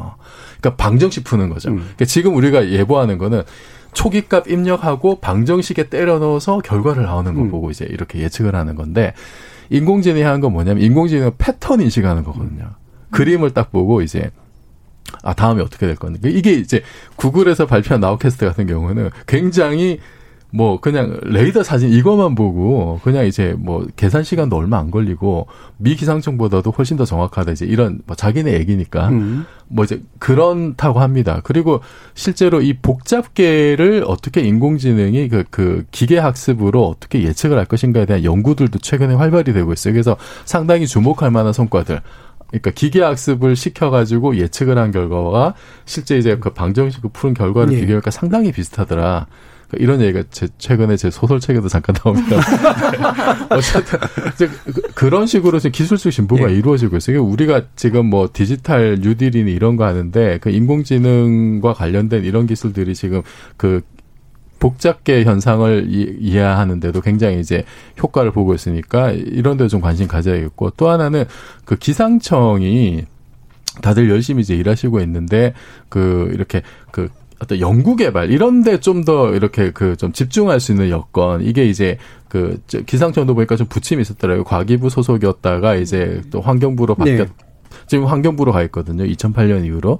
[0.61, 1.71] 그러니까 방정식 푸는 거죠.
[1.71, 1.79] 음.
[1.79, 3.43] 그러니까 지금 우리가 예보하는 거는
[3.93, 7.51] 초기값 입력하고 방정식에 때려 넣어서 결과를 나오는 거 음.
[7.51, 9.15] 보고 이제 이렇게 예측을 하는 건데
[9.71, 12.71] 인공지능이 하는 건 뭐냐면 인공지능은 패턴 인식하는 거거든요.
[13.11, 14.31] 그림을 딱 보고 이제
[15.23, 16.83] 아 다음에 어떻게 될 건데 이게 이제
[17.17, 20.01] 구글에서 발표한 나우캐스트 같은 경우는 굉장히
[20.55, 25.47] 뭐 그냥 레이더 사진 이것만 보고 그냥 이제 뭐 계산 시간도 얼마 안 걸리고
[25.79, 29.47] 미 기상청보다도 훨씬 더 정확하다 이제 이런 뭐 자기네 얘기니까 음.
[29.69, 31.41] 뭐 이제 그렇다고 합니다.
[31.43, 31.81] 그리고
[32.13, 38.79] 실제로 이 복잡계를 어떻게 인공지능이 그, 그 기계 학습으로 어떻게 예측을 할 것인가에 대한 연구들도
[38.79, 39.95] 최근에 활발히 되고 있어요.
[39.95, 42.03] 그래서 상당히 주목할 만한 성과들.
[42.49, 45.55] 그러니까 기계 학습을 시켜가지고 예측을 한 결과와
[45.87, 47.81] 실제 이제 그 방정식을 푸는 결과를 예.
[47.81, 49.27] 비교하니까 상당히 비슷하더라.
[49.79, 52.37] 이런 얘기가 제 최근에 제 소설책에도 잠깐 나옵니다.
[53.51, 53.99] 어쨌든
[54.35, 56.55] 이제 그- 그런 식으로 지금 기술적 진보가 예.
[56.57, 57.23] 이루어지고 있어요.
[57.25, 63.23] 우리가 지금 뭐 디지털 뉴딜이니 이런 거 하는데 그 인공지능과 관련된 이런 기술들이 지금
[63.57, 63.81] 그
[64.59, 67.65] 복잡계 현상을 이, 이해하는데도 굉장히 이제
[68.01, 71.25] 효과를 보고 있으니까 이런 데 좀 관심 가져야겠고 또 하나는
[71.65, 73.05] 그 기상청이
[73.81, 75.55] 다들 열심히 이제 일하시고 있는데
[75.89, 77.09] 그 이렇게 그
[77.43, 81.65] 어떤 연구 개발 이런 데 좀 더 이렇게 그 좀 집중할 수 있는 여건 이게
[81.67, 84.45] 이제 그저 기상청도 보니까 좀 부침이 있었더라고요.
[84.45, 87.33] 과기부 소속이었다가 이제 또 환경부로 바뀌었 네.
[87.87, 89.05] 지금 환경부로 가 있거든요.
[89.05, 89.99] 2008년 이후로.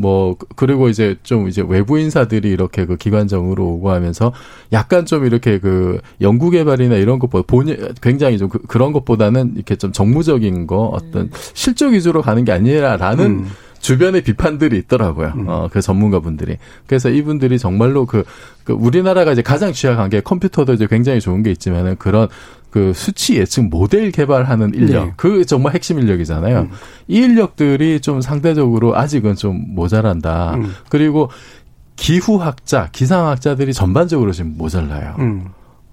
[0.00, 4.32] 뭐 그리고 이제 좀 이제 외부 인사들이 이렇게 그 기관정으로 오고 하면서
[4.72, 9.74] 약간 좀 이렇게 그 연구 개발이나 이런 것보다 본인 굉장히 좀 그, 런 것보다는 이렇게
[9.74, 13.46] 좀 정무적인 거 어떤 실적 위주로 가는 게 아니라라는 음.
[13.80, 15.32] 주변에 비판들이 있더라고요.
[15.36, 15.44] 음.
[15.48, 16.58] 어, 그 전문가분들이.
[16.86, 18.24] 그래서 이분들이 정말로 그,
[18.64, 22.28] 그 우리나라가 이제 가장 취약한 게 컴퓨터도 이제 굉장히 좋은 게 있지만은 그런
[22.70, 25.12] 그 수치 예측 모델 개발하는 인력 네.
[25.16, 26.60] 그 정말 핵심 인력이잖아요.
[26.60, 26.70] 음.
[27.06, 30.54] 이 인력들이 좀 상대적으로 아직은 좀 모자란다.
[30.56, 30.74] 음.
[30.90, 31.30] 그리고
[31.96, 35.16] 기후학자, 기상학자들이 전반적으로 지금 모자라요.
[35.18, 35.46] 음.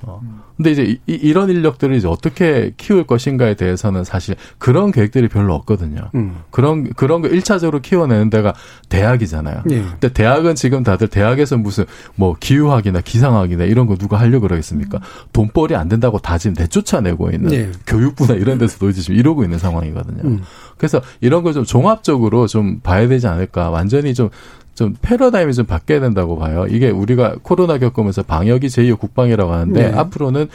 [0.07, 0.21] 어.
[0.55, 6.09] 근데 이제 이, 런 인력들을 이제 어떻게 키울 것인가에 대해서는 사실 그런 계획들이 별로 없거든요.
[6.13, 6.37] 음.
[6.51, 8.53] 그런 그런 거 일차적으로 키워내는 데가
[8.89, 9.63] 대학이잖아요.
[9.71, 9.81] 예.
[9.81, 11.85] 근데 대학은 지금 다들 대학에서 무슨
[12.15, 14.99] 뭐 기후학이나 기상학이나 이런 거 누가 하려고 그러겠습니까?
[15.33, 17.71] 돈벌이 안 된다고 다 지금 내쫓아내고 있는 예.
[17.87, 20.21] 교육부나 이런 데서도 이제 지금 이러고 있는 상황이거든요.
[20.23, 20.41] 음.
[20.77, 23.69] 그래서 이런 걸 좀 종합적으로 좀 봐야 되지 않을까.
[23.69, 24.29] 완전히 좀
[24.75, 26.65] 좀 패러다임이 좀 바뀌어야 된다고 봐요.
[26.69, 29.97] 이게 우리가 코로나 겪으면서 방역이 제2의 국방이라고 하는데 네.
[29.97, 30.47] 앞으로는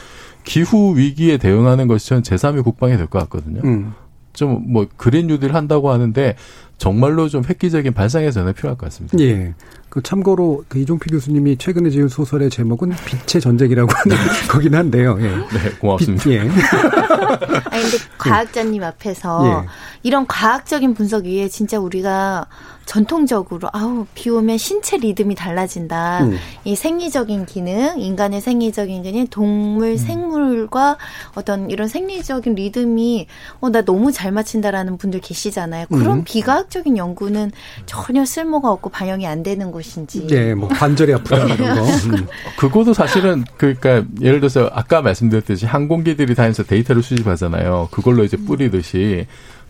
[0.43, 3.61] 기후 위기에 대응하는 것이 전 제3의 국방이 될 것 같거든요.
[3.65, 3.93] 음.
[4.33, 6.35] 좀뭐 그린 뉴딜 한다고 하는데
[6.77, 9.17] 정말로 좀 획기적인 발상의 전환이 필요할 것 같습니다.
[9.19, 9.53] 예.
[9.91, 14.15] 그 참고로 그 이종필 교수님이 최근에 지은 소설의 제목은 빛의 전쟁이라고 하는
[14.49, 15.17] 거긴 한데요.
[15.19, 15.27] 예.
[15.27, 16.23] 네, 고맙습니다.
[16.23, 16.39] 빛, 예.
[17.69, 19.67] 아니 근데 과학자님 앞에서 예.
[20.03, 22.47] 이런 과학적인 분석 위에 진짜 우리가
[22.85, 26.23] 전통적으로 아우 비 오면 신체 리듬이 달라진다.
[26.25, 26.37] 음.
[26.63, 29.97] 이 생리적인 기능, 인간의 생리적인 기능, 동물, 음.
[29.97, 30.97] 생물과
[31.35, 33.27] 어떤 이런 생리적인 리듬이
[33.59, 35.85] 어 나 너무 잘 맞춘다라는 분들 계시잖아요.
[35.87, 36.23] 그런 음.
[36.25, 37.51] 비과학적인 연구는
[37.85, 40.27] 전혀 쓸모가 없고 반영이 안 되는 것인지.
[40.27, 41.83] 네, 뭐 관절이 아프다 이런 거.
[42.15, 42.27] 음.
[42.57, 47.89] 그거도 사실은 그러니까 예를 들어서 아까 말씀드렸듯이 항공기들이 다니면서 데이터를 수집하잖아요.
[47.91, 49.25] 그걸로 이제 뿌리듯이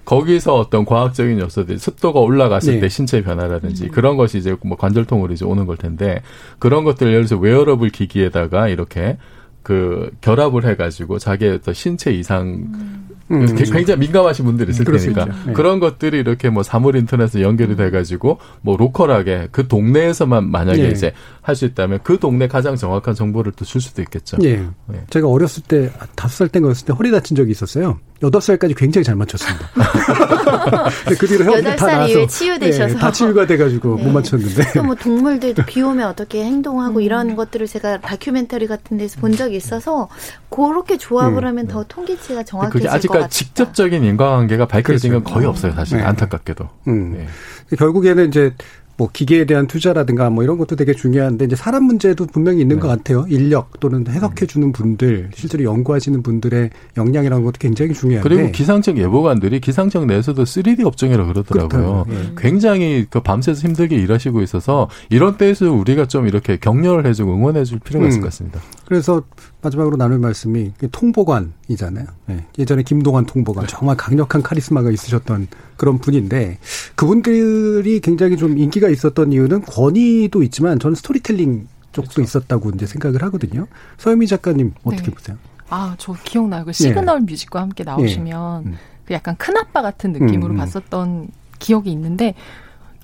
[0.05, 2.79] 거기서 어떤 과학적인 요소들 습도가 올라갔을 네.
[2.81, 3.91] 때 신체 변화라든지 음.
[3.91, 6.21] 그런 것이 이제 뭐 관절통으로 이제 오는 걸 텐데
[6.59, 9.17] 그런 것들을 예를 들어서 웨어러블 기기에다가 이렇게
[9.63, 13.10] 그 결합을 해가지고 자기의 어떤 신체 이상 음.
[13.31, 13.55] 음.
[13.55, 15.53] 굉장히 민감하신 분들이 있을 테니까 네.
[15.53, 20.89] 그런 것들이 이렇게 뭐 사물 인터넷에 연결이 돼가지고 뭐 local하게 그 동네에서만 만약에 네.
[20.89, 24.37] 이제 할 수 있다면 그 동네 가장 정확한 정보를 또 줄 수도 있겠죠.
[24.37, 24.65] 네.
[24.87, 25.01] 네.
[25.09, 27.99] 제가 어렸을 때 다섯 살 때인가였을 때 허리 다친 적이 있었어요.
[28.23, 29.69] 여덟 살까지 굉장히 잘 맞췄습니다.
[31.19, 34.03] 그 뒤로 여덟 살 이후에 치유되셔서 네, 다 치유가 돼가지고 네.
[34.03, 34.73] 못 맞췄는데.
[34.73, 37.01] 또뭐 동물들도 비 오면 어떻게 행동하고 음.
[37.01, 40.07] 이런 것들을 제가 다큐멘터리 같은 데서 본 적이 있어서
[40.49, 41.47] 그렇게 조합을 음.
[41.47, 43.29] 하면 더 통계치가 정확해질 것 같아요.
[43.29, 45.23] 직접적인 인과관계가 밝혀진 그렇죠.
[45.23, 45.97] 건 거의 없어요, 사실.
[45.97, 46.03] 네.
[46.03, 46.69] 안타깝게도.
[46.87, 47.13] 음.
[47.13, 47.27] 네.
[47.75, 48.53] 결국에는 이제
[49.01, 52.81] 뭐 기계에 대한 투자라든가 뭐 이런 것도 되게 중요한데 이제 사람 문제도 분명히 있는 네.
[52.83, 53.25] 것 같아요.
[53.29, 59.59] 인력 또는 해석해 주는 분들, 실제로 연구하시는 분들의 역량이라는 것도 굉장히 중요한데 그리고 기상청 예보관들이
[59.59, 62.05] 기상청 내에서도 3D 업종이라고 그러더라고요.
[62.07, 62.15] 네.
[62.37, 67.79] 굉장히 그 밤새서 힘들게 일하시고 있어서 이런 때에서 우리가 좀 이렇게 격려를 해주고 응원해 줄
[67.79, 68.09] 필요가 음.
[68.09, 68.61] 있을 것 같습니다.
[68.85, 69.23] 그래서
[69.61, 72.05] 마지막으로 나눌 말씀이 통보관이잖아요.
[72.25, 72.45] 네.
[72.57, 73.71] 예전에 김동완 통보관 네.
[73.71, 75.47] 정말 강력한 카리스마가 있으셨던
[75.77, 76.57] 그런 분인데
[76.95, 82.21] 그분들이 굉장히 좀 인기가 있었던 이유는 권위도 있지만 저는 스토리텔링 쪽도 그렇죠.
[82.21, 83.67] 있었다고 이제 생각을 하거든요.
[83.97, 85.11] 서유미 작가님 어떻게 네.
[85.11, 85.37] 보세요?
[85.69, 86.65] 아, 저 기억나요.
[86.65, 87.25] 그 시그널 네.
[87.31, 88.71] 뮤직과 함께 나오시면 네.
[89.05, 90.57] 그 약간 큰 아빠 같은 느낌으로 음, 음.
[90.57, 92.33] 봤었던 기억이 있는데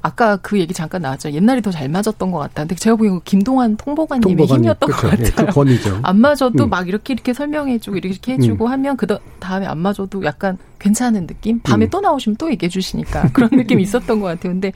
[0.01, 1.31] 아까 그 얘기 잠깐 나왔죠.
[1.31, 2.63] 옛날이 더 잘 맞았던 것 같다.
[2.63, 4.63] 근데 제가 보기엔 김동완 통보관님의 통보관님.
[4.63, 5.01] 힘이었던 그렇죠.
[5.01, 5.27] 것 같아요.
[5.27, 5.99] 예, 그 권위죠.
[6.03, 6.69] 안 맞아도 음.
[6.69, 8.71] 막 이렇게 이렇게 설명해주고 이렇게 해주고 음.
[8.71, 9.07] 하면 그
[9.39, 11.59] 다음에 안 맞아도 약간 괜찮은 느낌.
[11.59, 11.89] 밤에 음.
[11.89, 14.53] 또 나오시면 또 얘기해 주시니까 그런 느낌이 있었던 것 같아요.
[14.53, 14.71] 근데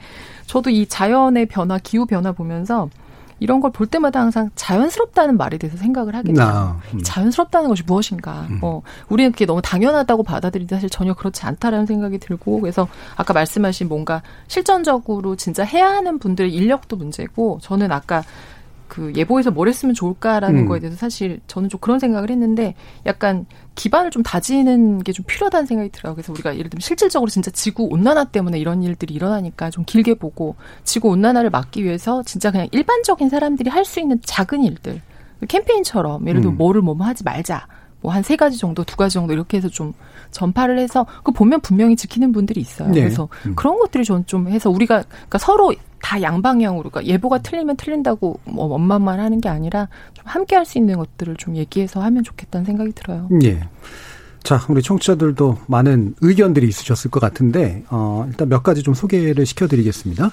[0.46, 2.90] 저도 이 자연의 변화, 기후 변화 보면서
[3.42, 6.44] 이런 걸 볼 때마다 항상 자연스럽다는 말에 대해서 생각을 하게 돼요.
[6.46, 7.00] 아, 음.
[7.02, 8.46] 자연스럽다는 것이 무엇인가.
[8.50, 8.58] 음.
[8.62, 12.86] 어, 우리는 그게 너무 당연하다고 받아들이는데 사실 전혀 그렇지 않다라는 생각이 들고 그래서
[13.16, 18.22] 아까 말씀하신 뭔가 실전적으로 진짜 해야 하는 분들의 인력도 문제고 저는 아까
[18.92, 20.68] 그 예보에서 뭘 했으면 좋을까라는 음.
[20.68, 22.74] 거에 대해서 사실 저는 좀 그런 생각을 했는데
[23.06, 26.14] 약간 기반을 좀 다지는 게 좀 필요하다는 생각이 들어요.
[26.14, 30.56] 그래서 우리가 예를 들면 실질적으로 진짜 지구 온난화 때문에 이런 일들이 일어나니까 좀 길게 보고
[30.84, 35.00] 지구 온난화를 막기 위해서 진짜 그냥 일반적인 사람들이 할 수 있는 작은 일들
[35.48, 36.58] 캠페인처럼 예를 들면 음.
[36.58, 37.66] 뭐를 뭐뭐 하지 말자.
[38.02, 39.92] 뭐한세 가지 정도, 두 가지 정도 이렇게 해서 좀
[40.32, 42.88] 전파를 해서 그 보면 분명히 지키는 분들이 있어요.
[42.88, 43.00] 네.
[43.00, 43.54] 그래서 음.
[43.54, 45.72] 그런 것들이 저는 좀 해서 우리가 그러니까 서로
[46.02, 50.76] 다 양방향으로 그러니까 예보가 틀리면 틀린다고 뭐 원만만 하는 게 아니라 좀 함께 할 수
[50.78, 53.28] 있는 것들을 좀 얘기해서 하면 좋겠다는 생각이 들어요.
[53.44, 53.60] 예.
[54.42, 60.30] 자, 우리 청취자들도 많은 의견들이 있으셨을 것 같은데 어, 일단 몇 가지 좀 소개를 시켜드리겠습니다.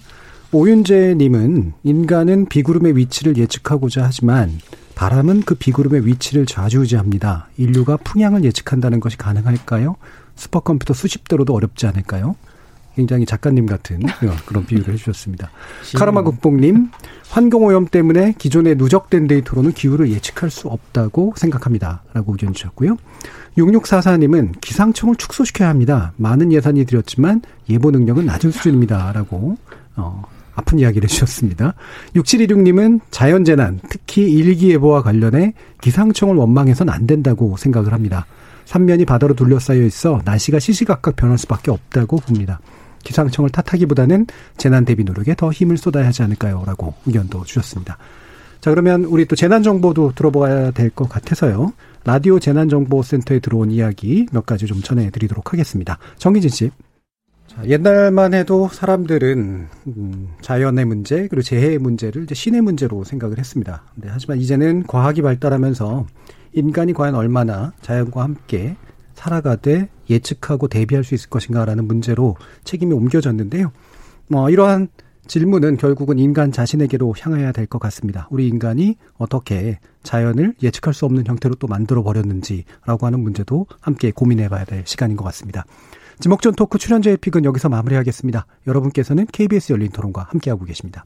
[0.51, 4.59] 오윤재님은 인간은 비구름의 위치를 예측하고자 하지만
[4.95, 7.49] 바람은 그 비구름의 위치를 좌지우지합니다.
[7.57, 9.95] 인류가 풍향을 예측한다는 것이 가능할까요?
[10.35, 12.35] 슈퍼컴퓨터 수십 대로도 어렵지 않을까요?
[12.95, 13.99] 굉장히 작가님 같은
[14.45, 15.49] 그런 비유를 해주셨습니다.
[15.95, 16.89] 카라마 국뽕님,
[17.29, 22.03] 환경오염 때문에 기존의 누적된 데이터로는 기후를 예측할 수 없다고 생각합니다.
[22.13, 22.97] 라고 의견 주셨고요.
[23.57, 26.13] 6644님은 기상청을 축소시켜야 합니다.
[26.17, 29.11] 많은 예산이 들였지만 예보 능력은 낮은 수준입니다.
[29.13, 29.57] 라고,
[29.95, 30.23] 어,
[30.55, 31.73] 아픈 이야기를 해주셨습니다.
[32.15, 38.25] 6726님은 자연재난, 특히 일기예보와 관련해 기상청을 원망해서는 안 된다고 생각을 합니다.
[38.69, 42.59] 삼면이 바다로 둘러싸여 있어 날씨가 시시각각 변할 수밖에 없다고 봅니다.
[43.03, 46.63] 기상청을 탓하기보다는 재난 대비 노력에 더 힘을 쏟아야 하지 않을까요?
[46.67, 47.97] 라고 의견도 주셨습니다.
[48.61, 51.73] 자, 그러면 우리 또 재난 정보도 들어봐야 될 것 같아서요.
[52.03, 55.97] 라디오 재난정보센터에 들어온 이야기 몇 가지 좀 전해드리도록 하겠습니다.
[56.17, 56.71] 정기진 씨.
[57.47, 63.81] 자, 옛날만 해도 사람들은 음, 자연의 문제 그리고 재해의 문제를 이제 신의 문제로 생각을 했습니다.
[63.95, 66.05] 네, 하지만 이제는 과학이 발달하면서
[66.59, 68.75] 인간이 과연 얼마나 자연과 함께
[69.15, 73.71] 살아가되 예측하고 대비할 수 있을 것인가라는 문제로 책임이 옮겨졌는데요.
[74.27, 74.87] 뭐 이러한
[75.27, 78.27] 질문은 결국은 인간 자신에게로 향해야 될 것 같습니다.
[78.31, 84.49] 우리 인간이 어떻게 자연을 예측할 수 없는 형태로 또 만들어 버렸는지라고 하는 문제도 함께 고민해
[84.49, 85.65] 봐야 될 시간인 것 같습니다.
[86.19, 88.45] 지목전 토크 출연자의 픽은 여기서 마무리하겠습니다.
[88.67, 91.05] 여러분께서는 KBS 열린 토론과 함께하고 계십니다.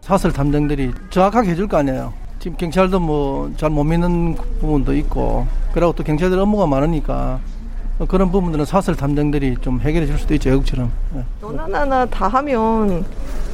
[0.00, 2.12] 사설 탐정들이 정확하게 해줄 거 아니에요.
[2.38, 7.38] 지금 경찰도 뭐 잘 못 믿는 부분도 있고, 그리고 또 경찰들 업무가 많으니까
[8.08, 10.90] 그런 부분들은 사설 탐정들이 좀 해결해 줄 수도 있죠, 외국처럼.
[11.14, 11.22] 네.
[11.42, 13.04] 하나하나 다 하면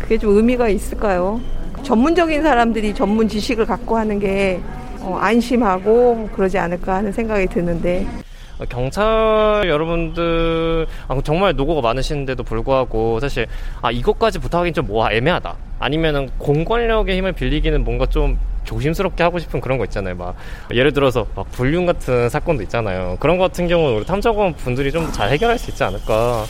[0.01, 1.40] 그게 좀 의미가 있을까요?
[1.82, 4.61] 전문적인 사람들이 전문 지식을 갖고 하는 게
[5.01, 8.07] 어, 안심하고 그러지 않을까 하는 생각이 드는데
[8.68, 13.46] 경찰 여러분들 아, 정말 노고가 많으신데도 불구하고 사실
[13.82, 19.78] 아 이것까지 부탁하기는 좀뭐 애매하다 아니면은 공권력의 힘을 빌리기는 뭔가 좀 조심스럽게 하고 싶은 그런
[19.78, 20.16] 거 있잖아요.
[20.16, 20.34] 막
[20.72, 23.16] 예를 들어서 막 불륜 같은 사건도 있잖아요.
[23.20, 26.44] 그런 것 같은 경우는 우리 탐정원 분들이 좀 잘 해결할 수 있지 않을까.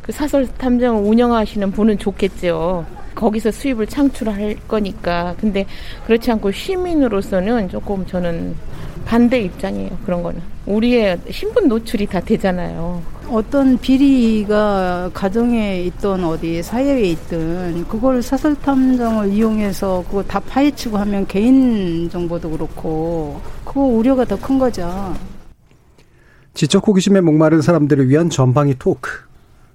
[0.00, 2.86] 그 사설 탐정을 운영하시는 분은 좋겠죠.
[3.14, 5.34] 거기서 수입을 창출할 거니까.
[5.38, 5.66] 근데
[6.06, 8.54] 그렇지 않고 시민으로서는 조금 저는
[9.08, 9.88] 반대 입장이에요.
[10.04, 10.38] 그런 거는.
[10.66, 13.02] 우리의 신분 노출이 다 되잖아요.
[13.30, 21.26] 어떤 비리가 가정에 있던 어디 사회에 있든 그걸 사설 탐정을 이용해서 그거 다 파헤치고 하면
[21.26, 25.14] 개인 정보도 그렇고 그거 우려가 더 큰 거죠.
[26.52, 29.10] 지적 호기심에 목마른 사람들을 위한 전방위 토크.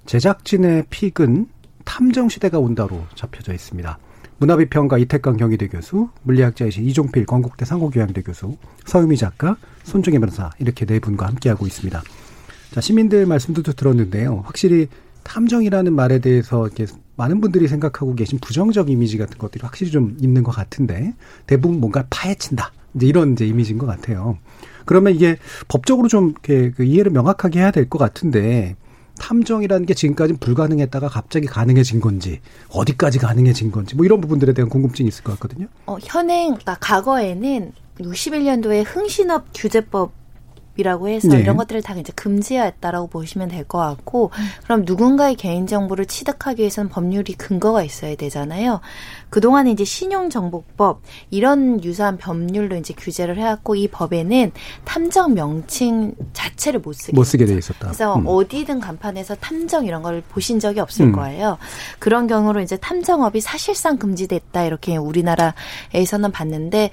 [0.05, 1.47] 제작진의 픽은
[1.85, 3.97] 탐정 시대가 온다로 잡혀져 있습니다.
[4.43, 10.99] 문화비평가 이태강 경희대 교수, 물리학자이신 이종필 건국대 상고교양대 교수, 서유미 작가, 손중혜 변호사 이렇게 네
[10.99, 12.03] 분과 함께하고 있습니다.
[12.71, 14.41] 자, 시민들 말씀도 들었는데요.
[14.45, 14.87] 확실히
[15.23, 20.43] 탐정이라는 말에 대해서 이렇게 많은 분들이 생각하고 계신 부정적 이미지 같은 것들이 확실히 좀 있는
[20.43, 21.13] 것 같은데
[21.47, 22.73] 대부분 뭔가 파헤친다.
[22.95, 24.37] 이제 이런 이제 이미지인 것 같아요.
[24.85, 25.37] 그러면 이게
[25.69, 28.75] 법적으로 좀 이렇게 그 이해를 명확하게 해야 될 것 같은데
[29.19, 32.39] 탐정이라는 게 지금까지 불가능했다가 갑자기 가능해진 건지
[32.69, 35.67] 어디까지 가능해진 건지 뭐 이런 부분들에 대한 궁금증이 있을 것 같거든요.
[35.85, 40.11] 어, 현행 그러니까 과거에는 61년도에 흥신업 규제법
[40.75, 41.39] 이라고 해서 네.
[41.39, 44.31] 이런 것들을 다 이제 금지했다라고 보시면 될 것 같고
[44.63, 48.81] 그럼 누군가의 개인 정보를 취득하기 위해서는 법률이 근거가 있어야 되잖아요.
[49.33, 54.51] 그동안에 이제 신용정보법 이런 유사한 법률로 이제 규제를 해왔고 이 법에는
[54.85, 57.79] 탐정 명칭 자체를 못 쓰게 못 쓰게 돼 있었다.
[57.87, 58.27] 그래서 음.
[58.27, 61.13] 어디든 간판에서 탐정 이런 걸 보신 적이 없을 음.
[61.13, 61.57] 거예요.
[61.97, 66.91] 그런 경우로 이제 탐정업이 사실상 금지됐다 이렇게 우리나라에서는 봤는데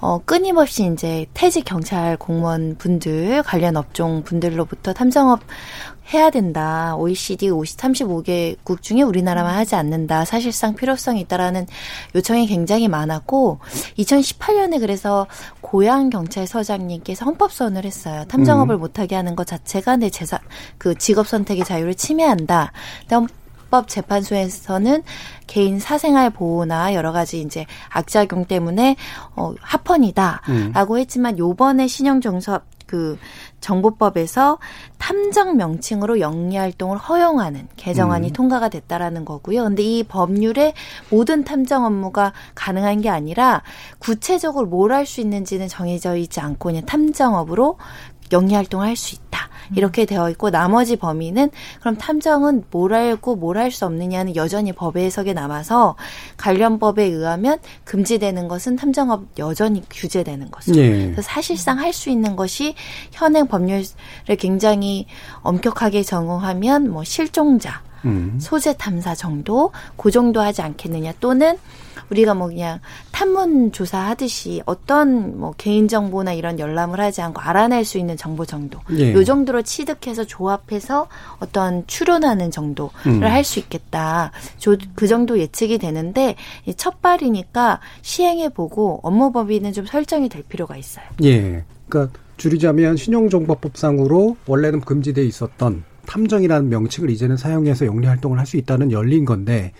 [0.00, 5.40] 어 끊임없이 이제 퇴직 경찰 공무원 분들 관련 업종 분들로부터 탐정업
[6.12, 6.94] 해야 된다.
[6.96, 10.24] OECD 50, 35개국 중에 우리나라만 하지 않는다.
[10.24, 11.66] 사실상 필요성이 있다라는
[12.14, 13.60] 요청이 굉장히 많았고
[13.98, 15.26] 2018년에 그래서
[15.60, 18.24] 고양 경찰서장님께서 헌법선언을 했어요.
[18.28, 18.80] 탐정업을 음.
[18.80, 20.40] 못하게 하는 것 자체가 내 재산
[20.78, 22.72] 그 직업 선택의 자유를 침해한다.
[23.72, 25.02] 헌법 재판소에서는
[25.46, 28.96] 개인 사생활 보호나 여러 가지 이제 악작용 때문에
[29.34, 30.98] 어 합헌이다라고 음.
[30.98, 33.18] 했지만 요번에 신형 정섭 그
[33.62, 34.58] 정보법에서
[34.98, 38.32] 탐정 명칭으로 영리 활동을 허용하는 개정안이 음.
[38.32, 39.64] 통과가 됐다라는 거고요.
[39.64, 40.74] 근데 이 법률에
[41.08, 43.62] 모든 탐정 업무가 가능한 게 아니라
[43.98, 47.78] 구체적으로 뭘 할 수 있는지는 정해져 있지 않고 그냥 탐정업으로
[48.32, 49.48] 영리 활동을 할 수 있다.
[49.74, 55.04] 이렇게 되어 있고 나머지 범위는 그럼 탐정은 뭘 알고 뭘 할 수 없느냐는 여전히 법의
[55.06, 55.96] 해석에 남아서
[56.36, 60.76] 관련 법에 의하면 금지되는 것은 탐정업 여전히 규제되는 것으로.
[60.78, 60.90] 예.
[61.04, 62.74] 그래서 사실상 할 수 있는 것이
[63.12, 63.84] 현행 법률을
[64.38, 65.06] 굉장히
[65.42, 68.38] 엄격하게 적용하면 뭐 실종자, 음.
[68.40, 71.56] 소재 탐사 정도 그 정도 하지 않겠느냐 또는
[72.12, 72.78] 우리가 뭐 그냥
[73.10, 78.78] 탐문 조사하듯이 어떤 뭐 개인 정보나 이런 열람을 하지 않고 알아낼 수 있는 정보 정도
[78.92, 79.12] 예.
[79.14, 81.08] 요 정도로 취득해서 조합해서
[81.40, 83.22] 어떤 추론하는 정도를 음.
[83.22, 86.36] 할수 있겠다 조- 그 정도 예측이 되는데
[86.66, 91.04] 이 첫발이니까 시행해 보고 업무 범위는 좀 설정이 될 필요가 있어요.
[91.24, 91.64] 예.
[91.88, 98.90] 그러니까 줄이자면 신용정보법상으로 원래는 금지돼 있었던 탐정이라는 명칭을 이제는 사용해서 영리 활동을 할 수 있다는
[98.92, 99.72] 열린 건데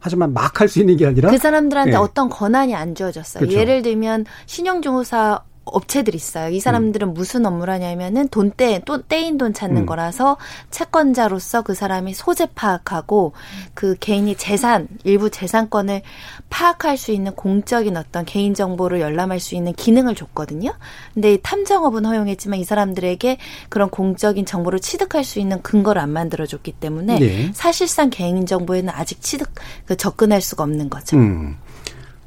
[0.00, 1.96] 하지만 막 할 수 있는 게 아니라 그 사람들한테 예.
[1.96, 3.40] 어떤 권한이 안 주어졌어요.
[3.40, 3.58] 그렇죠.
[3.58, 6.50] 예를 들면 신용조사 업체들이 있어요.
[6.50, 9.86] 이 사람들은 무슨 업무를 하냐면은 돈 떼 또 떼인 돈 찾는 음.
[9.86, 10.36] 거라서
[10.70, 13.32] 채권자로서 그 사람이 소재 파악하고
[13.74, 16.02] 그 개인이 재산 일부 재산권을
[16.50, 20.72] 파악할 수 있는 공적인 어떤 개인 정보를 열람할 수 있는 기능을 줬거든요.
[21.14, 26.46] 근데 이 탐정업은 허용했지만 이 사람들에게 그런 공적인 정보를 취득할 수 있는 근거를 안 만들어
[26.46, 27.50] 줬기 때문에 예.
[27.52, 29.50] 사실상 개인 정보에는 아직 취득
[29.86, 31.16] 그 접근할 수가 없는 거죠.
[31.16, 31.56] 음.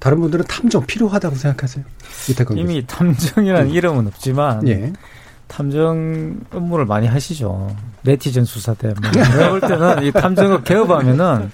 [0.03, 1.85] 다른 분들은 탐정 필요하다고 생각하세요?
[2.57, 3.73] 이미 탐정이라는 음.
[3.73, 4.91] 이름은 없지만 예.
[5.47, 7.73] 탐정 업무를 많이 하시죠.
[8.01, 8.93] 네티즌 수사대.
[9.01, 9.11] 뭐.
[9.11, 11.49] 내가 볼 때는 이 탐정업 개업하면은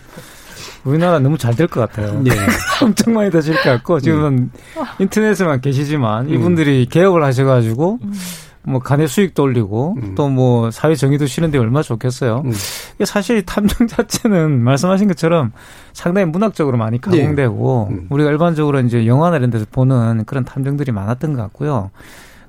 [0.84, 2.24] 우리나라 너무 잘 될 것 같아요.
[2.26, 2.32] 예.
[2.84, 4.50] 엄청 많이 되실 것 같고 지금은
[4.97, 8.00] 인터넷에만 계시지만 이분들이 개업을 하셔가지고
[8.64, 12.43] 뭐 간의 수익도 올리고 또뭐 사회 정의도 실현되 얼마나 좋겠어요.
[12.95, 15.51] 이게 사실 탐정 자체는 말씀하신 것처럼
[15.93, 21.41] 상당히 문학적으로 많이 가공되고 우리가 일반적으로 이제 영화나 이런 데서 보는 그런 탐정들이 많았던 것
[21.43, 21.89] 같고요.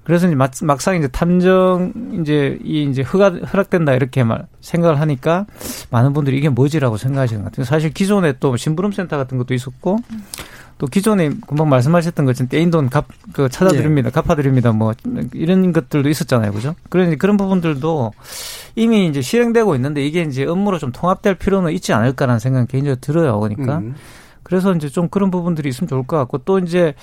[0.02, 5.46] 그래서 이제 막- 막상 이제 탐정 이제 이 이제 허가 허락된다 이렇게 말 생각을 하니까
[5.90, 7.64] 많은 분들이 이게 뭐지라고 생각하시는 것 같아요.
[7.64, 9.98] 사실 기존에 또 심부름 센터 같은 것도 있었고
[10.80, 13.04] 또 기존에 금방 말씀하셨던 것처럼 떼인 돈 갚,
[13.34, 14.08] 그 찾아드립니다.
[14.08, 14.72] 갚아드립니다.
[14.72, 14.94] 뭐
[15.34, 16.52] 이런 것들도 있었잖아요.
[16.52, 16.74] 그죠?
[16.88, 18.12] 그런 그런 부분들도
[18.76, 23.38] 이미 이제 실행되고 있는데 이게 이제 업무로 좀 통합될 필요는 있지 않을까라는 생각은 개인적으로 들어요.
[23.40, 23.78] 그러니까.
[23.80, 23.94] 음.
[24.42, 26.94] 그래서 이제 좀 그런 부분들이 있으면 좋을 것 같고 또 이제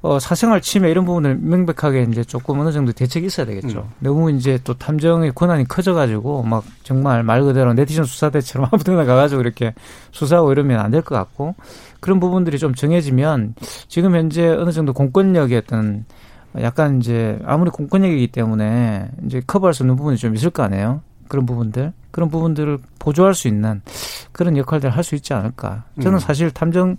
[0.00, 3.88] 어, 사생활 침해 이런 부분을 명백하게 이제 조금 어느 정도 대책이 있어야 되겠죠.
[4.00, 9.42] 너무 이제 또 탐정의 권한이 커져가지고 막 정말 말 그대로 네티즌 수사대처럼 아무 데나 가가지고
[9.42, 9.74] 이렇게
[10.10, 11.54] 수사하고 이러면 안 될 것 같고
[12.02, 13.54] 그런 부분들이 좀 정해지면
[13.86, 16.04] 지금 현재 어느 정도 공권력의 어떤
[16.60, 21.00] 약간 이제 아무리 공권력이기 때문에 이제 커버할 수 있는 부분이 좀 있을 거 아니에요.
[21.28, 23.82] 그런 부분들 그런 부분들을 보조할 수 있는
[24.32, 25.84] 그런 역할들을 할 수 있지 않을까.
[26.02, 26.18] 저는 음.
[26.18, 26.96] 사실 탐정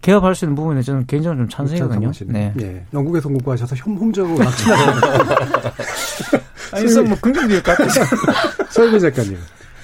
[0.00, 2.10] 개업할 수 있는 부분에 저는 개인적으로 좀 찬성이거든요.
[2.28, 2.54] 네.
[2.62, 2.82] 예.
[2.94, 5.08] 영국에서 공부하셔서 혐홈적으로 낙친하셨는데.
[6.72, 8.00] 아니, 그래서 뭐 긍정적일 것 같아서.
[8.70, 9.36] 설구 작가님.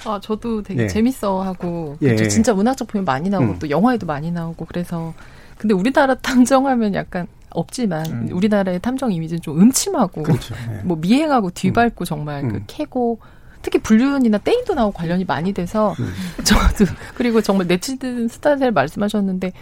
[0.05, 0.87] 아, 저도 되게 예.
[0.87, 2.11] 재밌어하고 예.
[2.11, 3.59] 그쵸, 진짜 문학 작품이 많이 나오고 음.
[3.59, 5.13] 또 영화에도 많이 나오고 그래서
[5.57, 10.55] 근데 우리나라 탐정하면 약간 없지만 우리나라의 탐정 이미지는 좀 음침하고 그렇죠.
[10.71, 10.81] 예.
[10.83, 12.63] 뭐 미행하고 뒤밟고 정말 그 음.
[12.67, 13.19] 캐고
[13.61, 16.11] 특히 불륜이나 떼인도 나오고 관련이 많이 돼서 음.
[16.43, 19.53] 저도 그리고 정말 네티즌 스타일 말씀하셨는데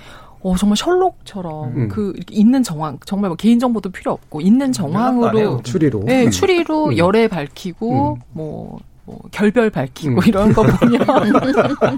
[0.42, 1.88] 어 정말 셜록처럼 음.
[1.88, 4.74] 그 이렇게 있는 정황 정말 뭐 개인 정보도 필요 없고 있는 안 해요.
[4.74, 6.04] 정황으로 추리로.
[6.04, 6.32] 네 음.
[6.32, 6.98] 추리로 음.
[6.98, 10.22] 열애 밝히고 뭐, 뭐 결별 밝히고 음.
[10.26, 11.02] 이런 거 보면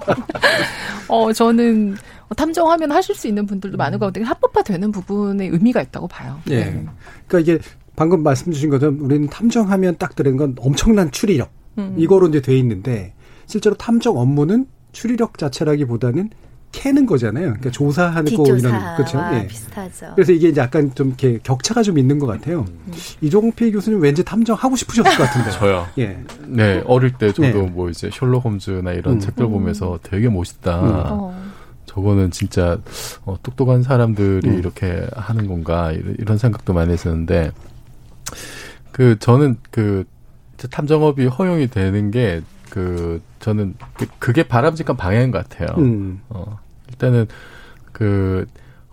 [1.07, 1.95] 어 저는
[2.35, 4.25] 탐정하면 하실 수 있는 분들도 많은 것 같아요.
[4.25, 6.39] 합법화되는 부분에 의미가 있다고 봐요.
[6.49, 6.65] 예.
[6.65, 6.85] 네.
[7.27, 7.59] 그러니까 이게
[7.95, 11.49] 방금 말씀 주신 것처럼 우리는 탐정하면 딱 들은 건 엄청난 추리력.
[11.77, 11.95] 음.
[11.97, 13.13] 이거로 이제 돼 있는데
[13.45, 16.29] 실제로 탐정 업무는 추리력 자체라기보다는
[16.85, 17.45] 캐는 거잖아요.
[17.45, 19.19] 그러니까 조사하는 거 이런 그렇죠.
[19.33, 19.47] 예.
[19.47, 20.11] 비슷하죠.
[20.13, 22.63] 그래서 이게 이제 약간 좀 이렇게 격차가 좀 있는 것 같아요.
[23.21, 25.49] 이종필 교수님 왠지 탐정 하고 싶으셨을 것 같은데.
[25.57, 25.87] 저요.
[25.97, 26.19] 예.
[26.45, 27.53] 네, 어릴 때 저도 네.
[27.71, 29.19] 뭐 이제 셜록 홈즈나 이런 음.
[29.19, 30.79] 책들 보면서 되게 멋있다.
[30.79, 30.89] 음.
[31.07, 31.45] 어.
[31.87, 32.77] 저거는 진짜
[33.25, 34.59] 어, 똑똑한 사람들이 음.
[34.59, 37.49] 이렇게 하는 건가 이런, 이런 생각도 많이 했었는데
[38.91, 40.03] 그 저는 그
[40.69, 45.75] 탐정업이 허용이 되는 게그 저는 그- 그게 바람직한 방향인 것 같아요.
[45.79, 46.21] 음.
[46.29, 46.59] 어,
[46.95, 47.27] 일단은
[47.91, 48.45] 그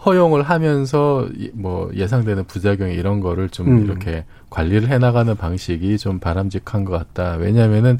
[0.04, 3.84] 허용을 하면서 이- 뭐 예상되는 부작용 이런 거를 좀 음.
[3.84, 7.36] 이렇게 관리를 해 나가는 방식이 좀 바람직한 것 같다.
[7.36, 7.98] 왜냐하면은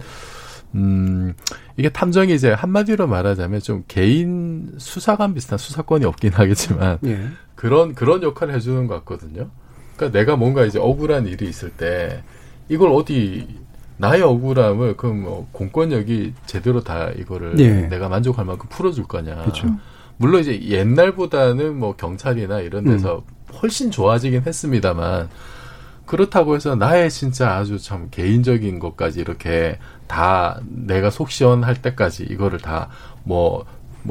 [0.74, 1.34] 음
[1.76, 7.28] 이게 탐정이 이제 한마디로 말하자면 좀 개인 수사관 비슷한 수사권이 없긴 하겠지만 예.
[7.54, 9.50] 그런 그런 역할을 해주는 것 같거든요.
[9.96, 12.22] 그러니까 내가 뭔가 이제 억울한 일이 있을 때
[12.68, 13.46] 이걸 어디
[13.98, 17.82] 나의 억울함을 그럼 뭐 공권력이 제대로 다 이거를 예.
[17.88, 19.36] 내가 만족할 만큼 풀어줄 거냐.
[19.42, 19.68] 그렇죠.
[20.22, 23.24] 물론 이제 옛날보다는 뭐 경찰이나 이런 데서
[23.60, 25.28] 훨씬 좋아지긴 했습니다만
[26.06, 32.60] 그렇다고 해서 나의 진짜 아주 참 개인적인 것까지 이렇게 다 내가 속 시원할 때까지 이거를
[32.60, 33.64] 다뭐뭐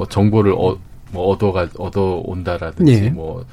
[0.09, 0.77] 정보를 어,
[1.13, 3.09] 뭐 얻어가 얻어 온다라든지 예.
[3.09, 3.45] 뭐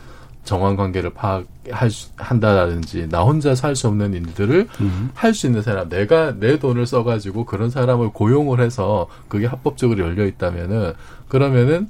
[0.42, 5.10] 정황 관계를 파악할 수- 한다라든지 나 혼자 살 수 없는 일들을 음.
[5.14, 10.94] 할수 있는 사람 내가 내 돈을 써가지고 그런 사람을 고용을 해서 그게 합법적으로 열려 있다면은
[11.28, 11.88] 그러면은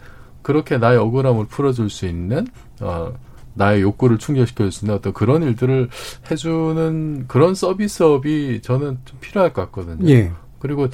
[0.48, 2.46] 그렇게 나의 억울함을 풀어줄 수 있는
[2.80, 3.12] 어
[3.52, 5.90] 나의 욕구를 충족시킬 수 있는 어떤 그런 일들을
[6.30, 10.08] 해주는 그런 서비스업이 저는 좀 필요할 것 같거든요.
[10.08, 10.32] 예.
[10.58, 10.88] 그리고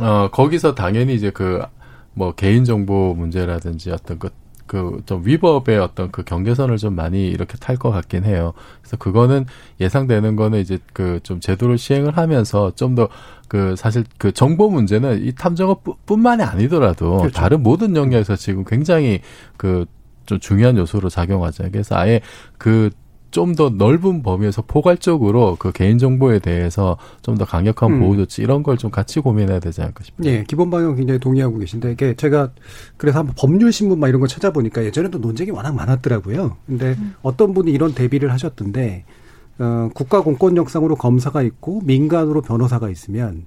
[0.00, 1.60] 어 거기서 당연히 이제 그
[2.14, 4.30] 뭐 개인 정보 문제라든지 어떤 그
[4.70, 8.52] 그 좀 위법의 어떤 그 경계선을 좀 많이 이렇게 탈 것 같긴 해요.
[8.80, 9.46] 그래서 그거는
[9.80, 13.08] 예상되는 거는 이제 그 좀 제도를 시행을 하면서 좀 더
[13.48, 17.34] 그 사실 그 정보 문제는 이 탐정업뿐만이 아니더라도 그렇죠.
[17.34, 19.22] 다른 모든 영역에서 지금 굉장히
[19.56, 21.72] 그좀 중요한 요소로 작용하잖아요.
[21.72, 22.20] 그래서 아예
[22.58, 22.90] 그
[23.30, 28.00] 좀 더 넓은 범위에서 포괄적으로 그 개인정보에 대해서 좀 더 강력한 음.
[28.00, 30.26] 보호 조치 이런 걸 좀 같이 고민해야 되지 않을까 싶어요.
[30.28, 32.50] 예, 기본 방향 굉장히 동의하고 계신데 이게 제가
[32.96, 36.56] 그래서 한번 법률 신문 막 이런 거 찾아보니까 예전에도 논쟁이 워낙 많았더라고요.
[36.66, 39.04] 근데 어떤 분이 이런 대비를 하셨던데
[39.58, 43.44] 어, 국가 공권력상으로 검사가 있고 민간으로 변호사가 있으면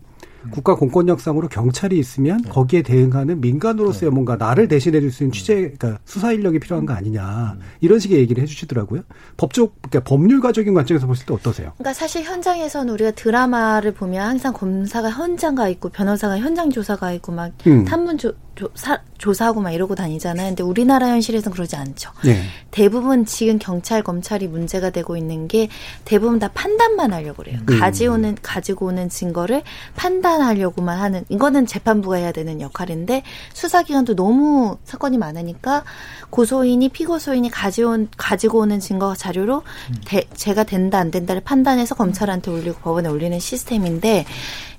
[0.51, 5.99] 국가 공권력상으로 경찰이 있으면 거기에 대응하는 민간으로서의 뭔가 나를 대신해 줄 수 있는 취재, 그러니까
[6.05, 9.01] 수사 인력이 필요한 거 아니냐 이런 식의 얘기를 해주시더라고요.
[9.37, 11.71] 법적, 그러니까 법률가적인 관점에서 보실 때 어떠세요?
[11.77, 17.31] 그러니까 사실 현장에서는 우리가 드라마를 보면 항상 검사가 현장 가 있고 변호사가 현장 조사가 있고
[17.31, 17.85] 막 음.
[17.85, 18.33] 탐문 조,
[18.75, 20.49] 사, 조사하고 막 이러고 다니잖아요.
[20.49, 22.11] 근데 우리나라 현실에서는 그러지 않죠.
[22.23, 22.43] 네.
[22.71, 25.69] 대부분 지금 경찰 검찰이 문제가 되고 있는 게
[26.05, 27.59] 대부분 다 판단만 하려고 그래요.
[27.69, 27.79] 음.
[27.79, 29.63] 가지오는 가지고 오는 증거를
[29.95, 33.23] 판단하려고만 하는 이거는 재판부가 해야 되는 역할인데
[33.53, 35.83] 수사 기관도 너무 사건이 많으니까
[36.29, 39.63] 고소인이 피고소인이 가져온 가지고 오는 증거 자료로
[40.05, 44.25] 대, 제가 된다 안 된다를 판단해서 검찰한테 올리고 법원에 올리는 시스템인데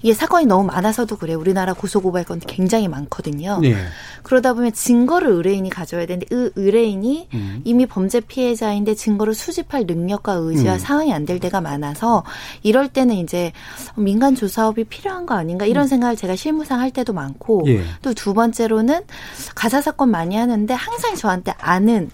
[0.05, 1.33] 이게 사건이 너무 많아서도 그래.
[1.33, 3.59] 요 우리나라 고소고발 건이 굉장히 많거든요.
[3.65, 3.75] 예.
[4.23, 7.63] 그러다 보면 증거를 의뢰인이 가져야 되는데 의, 의뢰인이 음.
[7.65, 10.79] 이미 범죄 피해자인데 증거를 수집할 능력과 의지와 음.
[10.79, 12.23] 상황이 안 될 때가 많아서
[12.63, 13.53] 이럴 때는 이제
[13.97, 17.69] 민간 조사업이 필요한 거 아닌가 이런 생각을 제가 실무상 할 때도 많고 음.
[17.69, 17.83] 예.
[18.03, 19.05] 또두 번째로는
[19.55, 22.11] 가사 사건 많이 하는데 항상 저한테 아는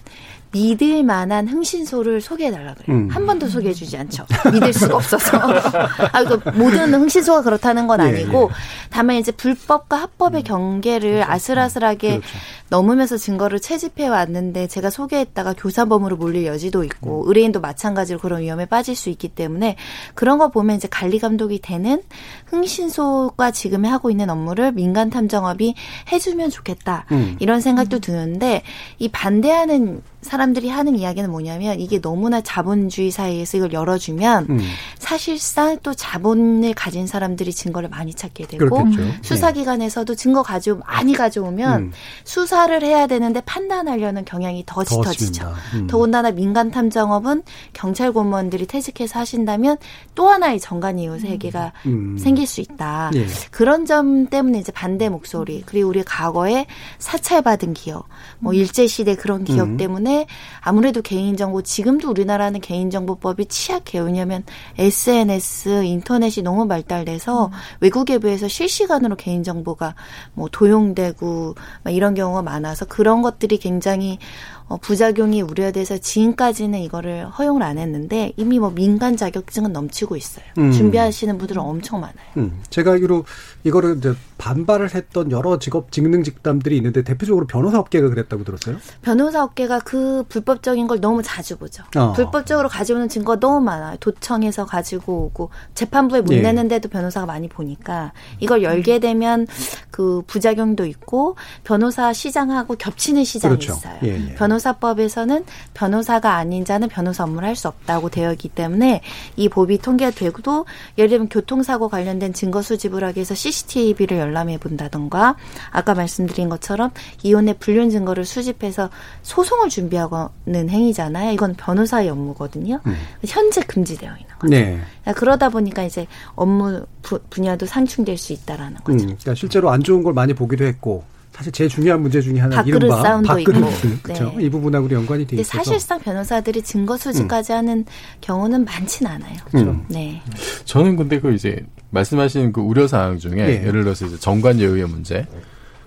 [0.51, 2.97] 믿을 만한 흥신소를 소개해달라 그래요.
[2.97, 3.09] 음.
[3.09, 4.25] 한 번도 소개해주지 않죠.
[4.51, 5.37] 믿을 수가 없어서.
[6.11, 8.55] 아, 그 모든 흥신소가 그렇다는 건 예, 아니고, 예.
[8.89, 12.27] 다만 이제 불법과 합법의 경계를 아슬아슬하게 그렇죠.
[12.69, 18.95] 넘으면서 증거를 채집해 왔는데 제가 소개했다가 교사범으로 몰릴 여지도 있고 의뢰인도 마찬가지로 그런 위험에 빠질
[18.95, 19.75] 수 있기 때문에
[20.15, 22.01] 그런 거 보면 이제 관리 감독이 되는
[22.47, 25.75] 흥신소가 지금 하고 있는 업무를 민간 탐정업이
[26.11, 27.35] 해주면 좋겠다 음.
[27.39, 28.63] 이런 생각도 드는데
[28.99, 34.59] 이 반대하는 사람들이 하는 이야기는 뭐냐면 이게 너무나 자본주의 사회에서 이걸 열어주면 음.
[34.99, 39.01] 사실상 또 자본을 가진 사람들이 증거를 많이 찾게 되고 그렇겠죠.
[39.01, 39.17] 네.
[39.21, 41.91] 수사기관에서도 증거 가져 많이 가져오면 음.
[42.23, 45.53] 수사를 해야 되는데 판단하려는 경향이 더더 짙어지죠.
[45.73, 45.87] 음.
[45.87, 47.43] 더군다나 민간 탐정업은
[47.73, 49.77] 경찰 공무원들이 퇴직해서 하신다면
[50.15, 52.17] 또 하나의 정관 이후 세계가 음.
[52.17, 53.11] 생길 수 있다.
[53.15, 53.25] 예.
[53.49, 56.67] 그런 점 때문에 이제 반대 목소리 그리고 우리 과거에
[56.99, 58.05] 사찰받은 기업,
[58.39, 59.77] 뭐 일제 시대 그런 기업 음.
[60.11, 60.27] 때문에
[60.59, 64.03] 아무래도 개인정보 지금도 우리나라는 개인정보법이 취약해요.
[64.03, 64.43] 왜냐하면
[64.77, 69.95] SNS, 인터넷이 너무 발달돼서 외국 외부에서 실시간으로 개인정보가
[70.33, 74.19] 뭐 도용되고 막 이런 경우가 많아서 그런 것들이 굉장히
[74.60, 80.45] 어, 부작용이 우려돼서 지금까지는 이거를 허용을 안 했는데 이미 뭐 민간 자격증은 넘치고 있어요.
[80.57, 80.71] 음.
[80.71, 82.15] 준비하시는 분들은 엄청 많아요.
[82.37, 83.25] 음, 제가 알기로
[83.63, 88.77] 이거를 이제 반발을 했던 여러 직업 직능 직담들이 있는데 대표적으로 변호사 업계가 그랬다고 들었어요.
[89.01, 91.83] 변호사 업계가 그 불법적인 걸 너무 자주 보죠.
[91.95, 92.13] 어.
[92.13, 93.97] 불법적으로 가져오는 증거가 너무 많아요.
[93.99, 96.41] 도청에서 가지고 오고 재판부에 못 예.
[96.41, 99.47] 내는데도 변호사가 많이 보니까 이걸 열게 되면
[99.89, 103.73] 그 부작용도 있고 변호사 시장하고 겹치는 시장이 그렇죠.
[103.73, 103.97] 있어요.
[104.03, 104.35] 예, 예.
[104.35, 105.43] 변호사 법에서는
[105.73, 109.01] 변호사가 아닌 자는 변호사 업무를 할 수 없다고 되어 있기 때문에
[109.35, 110.65] 이 법이 통계가 되고도
[110.97, 115.35] 예를 들면 교통사고 관련된 증거 수집을 하기 위해서 CCTV를 열람해 본다던가
[115.71, 116.91] 아까 말씀드린 것처럼
[117.23, 118.89] 이혼의 불륜 증거를 수집해서
[119.23, 121.31] 소송을 준비하고는 행위잖아요.
[121.33, 122.79] 이건 변호사의 업무거든요.
[122.85, 122.95] 음.
[123.27, 124.51] 현재 금지되어 있는 거죠.
[124.51, 124.79] 네.
[125.15, 128.97] 그러다 보니까 이제 업무 부- 분야도 상충될 수 있다라는 음, 거죠.
[129.05, 131.03] 그러니까 실제로 안 좋은 걸 많이 보기도 했고
[131.41, 134.01] 사실 제일 중요한 문제 중에 하나 밥그릇 이른바 싸움도 밥그릇 있고.
[134.03, 134.33] 그렇죠.
[134.37, 134.45] 네.
[134.45, 137.83] 이 부분하고 연관이 돼 있어서 사실상 변호사들이 증거 수집까지 하는
[138.21, 139.37] 경우는 많진 않아요.
[139.55, 139.83] 음.
[139.87, 140.21] 네.
[140.65, 143.65] 저는 근데 그 이제 말씀하신 그 우려 사항 중에 예.
[143.67, 145.25] 예를 들어서 이제 정관 예우의 문제.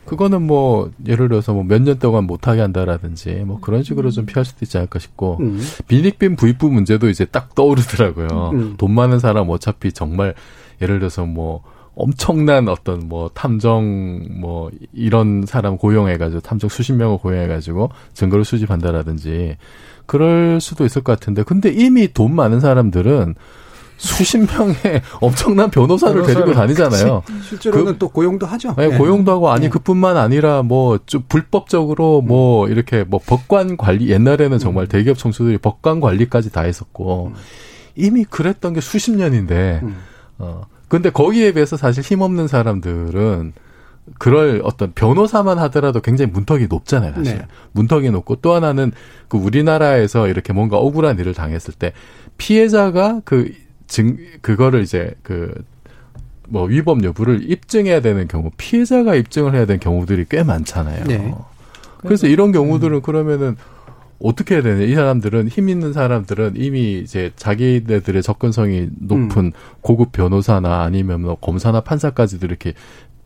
[0.06, 4.44] 그거는 뭐 예를 들어서 뭐 몇 년 동안 못하게 한다라든지 뭐 그런 식으로 좀 피할
[4.44, 5.64] 수도 있지 않을까 싶고 음.
[5.86, 8.50] 빈익빈 부익부 문제도 이제 딱 떠오르더라고요.
[8.54, 8.74] 음.
[8.76, 10.34] 돈 많은 사람 어차피 정말
[10.82, 11.62] 예를 들어서 뭐
[11.96, 19.56] 엄청난 어떤 뭐 탐정 뭐 이런 사람 고용해가지고 탐정 수십 명을 고용해가지고 증거를 수집한다라든지
[20.06, 23.34] 그럴 수도 있을 것 같은데 근데 이미 돈 많은 사람들은
[23.96, 24.74] 수십 명의
[25.20, 27.22] 엄청난 변호사를 데리고 다니잖아요.
[27.48, 28.74] 실제로는 또 고용도 하죠.
[28.76, 28.98] 네, 네.
[28.98, 34.88] 고용도 하고 아니 그뿐만 아니라 뭐 좀 불법적으로 뭐 이렇게 뭐 법관 관리 옛날에는 정말
[34.88, 37.32] 대기업 총수들이 법관 관리까지 다 했었고
[37.94, 39.80] 이미 그랬던 게 수십 년인데
[40.38, 40.62] 어
[40.96, 43.52] 근데 거기에 비해서 사실 힘없는 사람들은
[44.18, 47.38] 그럴 어떤 변호사만 하더라도 굉장히 문턱이 높잖아요, 사실.
[47.38, 47.46] 네.
[47.72, 48.92] 문턱이 높고 또 하나는
[49.28, 51.92] 그 우리나라에서 이렇게 뭔가 억울한 일을 당했을 때
[52.36, 53.52] 피해자가 그
[53.86, 55.54] 증, 그거를 이제 그
[56.48, 61.04] 뭐 위법 여부를 입증해야 되는 경우, 피해자가 입증을 해야 되는 경우들이 꽤 많잖아요.
[61.04, 61.34] 네.
[61.98, 63.56] 그래서 이런 경우들은 그러면은
[64.24, 64.84] 어떻게 해야 되냐.
[64.84, 69.52] 이 사람들은 힘 있는 사람들은 이미 이제 자기네들의 접근성이 높은
[69.82, 72.72] 고급 변호사나 아니면 뭐 검사나 판사까지도 이렇게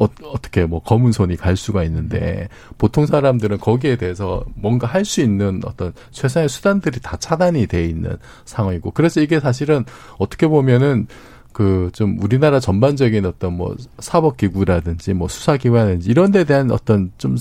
[0.01, 5.21] 어, 어떻게 뭐 검은 손이 갈 수가 있는데 보통 사람들은 거기에 대해서 뭔가 할 수
[5.21, 9.85] 있는 어떤 최선의 수단들이 다 차단이 돼 있는 상황이고 그래서 이게 사실은
[10.19, 11.07] 어떻게 보면은
[11.53, 17.37] 그 좀 우리나라 전반적인 어떤 뭐 사법기구라든지 뭐 수사기관이든지 이런 데 대한 어떤 좀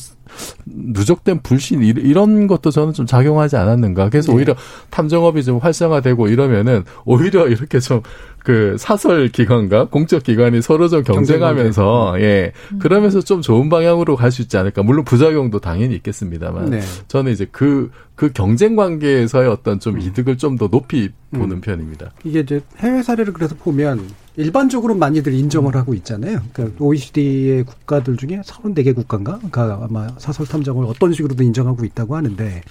[0.66, 4.10] 누적된 불신 이- 이런 것도 저는 좀 작용하지 않았는가.
[4.10, 4.38] 그래서 네.
[4.38, 4.56] 오히려
[4.90, 8.02] 탐정업이 좀 활성화되고 이러면은 오히려 이렇게 좀
[8.48, 14.42] 그 사설 기관과 공적 기관이 서로 좀 경쟁하면서 예 그러면서 좀 좋은 방향으로 갈 수
[14.42, 14.84] 있지 않을까.
[14.84, 16.80] 물론 부작용도 당연히 있겠습니다만 네.
[17.10, 21.62] 저는 이제 그그 경쟁 관계에서의 어떤 좀 이득을 좀 더 높이 보는 음.
[21.62, 22.12] 편입니다.
[22.24, 24.00] 이게 이제 해외 사례를 그래서 보면
[24.38, 26.40] 일반적으로 많이들 인정을 하고 있잖아요.
[26.54, 32.62] 그러니까 OECD의 국가들 중에 34개 국가인가?가 아마 사설 탐정을 어떤 식으로든 인정하고 있다고 하는데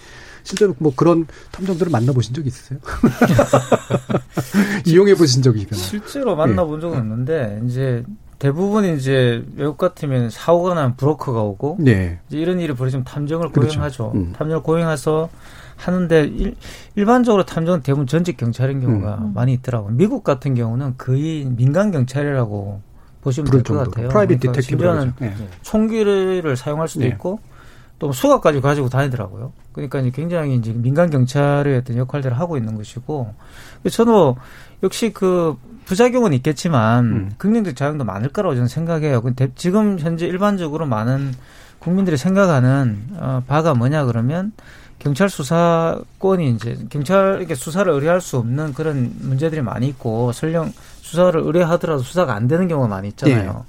[0.45, 2.79] 실제로 뭐 그런 탐정들을 만나보신 적 있으세요?
[4.87, 5.83] 이용해 보신 적이 있거나.
[5.83, 8.05] 실제로 만나본 적은 없는데 이제
[8.39, 12.21] 대부분 이제 외국 같으면 사고가 나면 브로커가 오고 네.
[12.29, 13.73] 이제 이런 일이 벌어지면 탐정을 그렇죠.
[13.73, 14.12] 고용하죠.
[14.14, 14.33] 음.
[14.37, 15.29] 탐정을 고용해서
[15.77, 16.57] 하는데 일,
[16.95, 19.33] 일반적으로 탐정은 대부분 전직 경찰인 경우가 음.
[19.35, 19.93] 많이 있더라고요.
[19.93, 22.81] 미국 같은 경우는 거의 민간 경찰이라고
[23.20, 23.74] 보시면 될 것.
[23.74, 24.09] 같아요.
[24.09, 24.62] 프라이빗 그러니까
[25.16, 25.41] 그러죠.
[25.43, 25.49] 네.
[25.62, 27.09] 총기를 사용할 수도 네.
[27.09, 27.41] 있고
[27.99, 29.53] 또 수갑까지 가지고 다니더라고요.
[29.72, 33.35] 그러니까 이제 굉장히 이제 민간 경찰의 어떤 역할들을 하고 있는 것이고
[33.91, 34.35] 저는
[34.83, 35.57] 역시 그
[35.87, 37.31] 부작용은 있겠지만 음.
[37.39, 39.22] 긍정적 작용도 많을 거라고 저는 생각해요.
[39.22, 41.33] 근데 지금 현재 일반적으로 많은
[41.79, 44.53] 국민들이 생각하는 어, 바가 뭐냐 그러면
[44.99, 52.03] 경찰 수사권이 이제 경찰에게 수사를 의뢰할 수 없는 그런 문제들이 많이 있고 설령 수사를 의뢰하더라도
[52.03, 53.64] 수사가 안 되는 경우가 많이 있잖아요.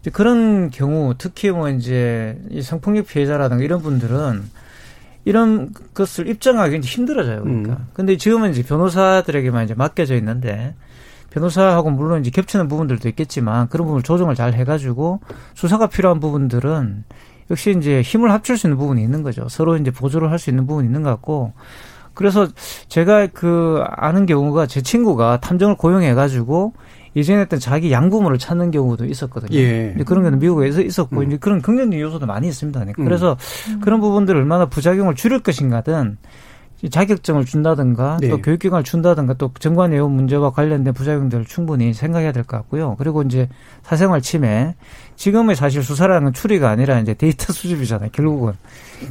[0.00, 4.50] 이제 그런 경우 특히 뭐 이제 이 성폭력 피해자라든가 이런 분들은
[5.24, 7.42] 이런 것을 입증하기 굉장히 힘들어져요.
[7.42, 7.72] 그러니까.
[7.72, 7.88] 음.
[7.92, 10.74] 근데 지금은 이제 변호사들에게만 이제 맡겨져 있는데
[11.30, 15.20] 변호사하고 물론 이제 겹치는 부분들도 있겠지만 그런 부분을 조정을 잘 해가지고
[15.54, 17.04] 수사가 필요한 부분들은
[17.50, 19.48] 역시 이제 힘을 합칠 수 있는 부분이 있는 거죠.
[19.48, 21.52] 서로 이제 보조를 할 수 있는 부분이 있는 것 같고
[22.14, 22.48] 그래서
[22.88, 26.72] 제가 그 아는 경우가 제 친구가 탐정을 고용해 가지고
[27.16, 29.58] 예전에 했던 자기 양부모를 찾는 경우도 있었거든요.
[29.58, 29.88] 예.
[29.90, 31.26] 근데 그런 게 미국에서 있었고 음.
[31.26, 32.80] 이제 그런 긍정적 요소도 많이 있습니다.
[32.80, 33.04] 음.
[33.04, 33.36] 그래서
[33.80, 36.26] 그런 부분들을 얼마나 부작용을 줄일 것인가든 이
[36.88, 38.28] 자격증을 준다든가 네.
[38.30, 42.96] 또 교육기관을 준다든가 또 정관 예우 문제와 관련된 부작용들을 충분히 생각해야 될 것 같고요.
[42.98, 43.48] 그리고 이제
[43.82, 44.74] 사생활 침해
[45.16, 48.10] 지금의 사실 수사라는 건 추리가 아니라 이제 데이터 수집이잖아요.
[48.12, 48.54] 결국은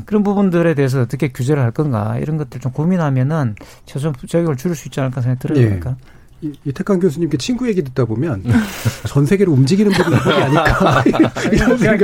[0.05, 3.55] 그런 부분들에 대해서 어떻게 규제를 할 건가 이런 것들 좀 고민하면은
[3.85, 5.59] 최소한 부작용을 줄일 수 있지 않을까 생각이 들어요.
[5.59, 5.65] 예.
[5.65, 5.95] 그러니까.
[6.41, 8.43] 이- 이태강 교수님께 친구 얘기 듣다 보면
[9.07, 11.03] 전 세계를 움직이는 분이 게 아닐까
[11.51, 12.03] 이런 생각이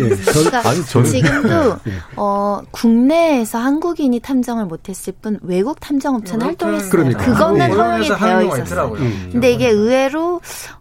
[0.00, 1.92] 예, 전- 그러니까 아니, 저는- 지금도 예.
[2.16, 6.90] 어, 국내에서 한국인이 탐정을 못했을 뿐 외국 탐정업체는 활동했어요.
[6.90, 7.24] 그러니까.
[7.24, 8.64] 그거는 고용해서 허용이 되어 있었어요.
[8.64, 9.00] 있더라고요.
[9.02, 9.28] 음.
[9.32, 10.40] 근데 이게 의외로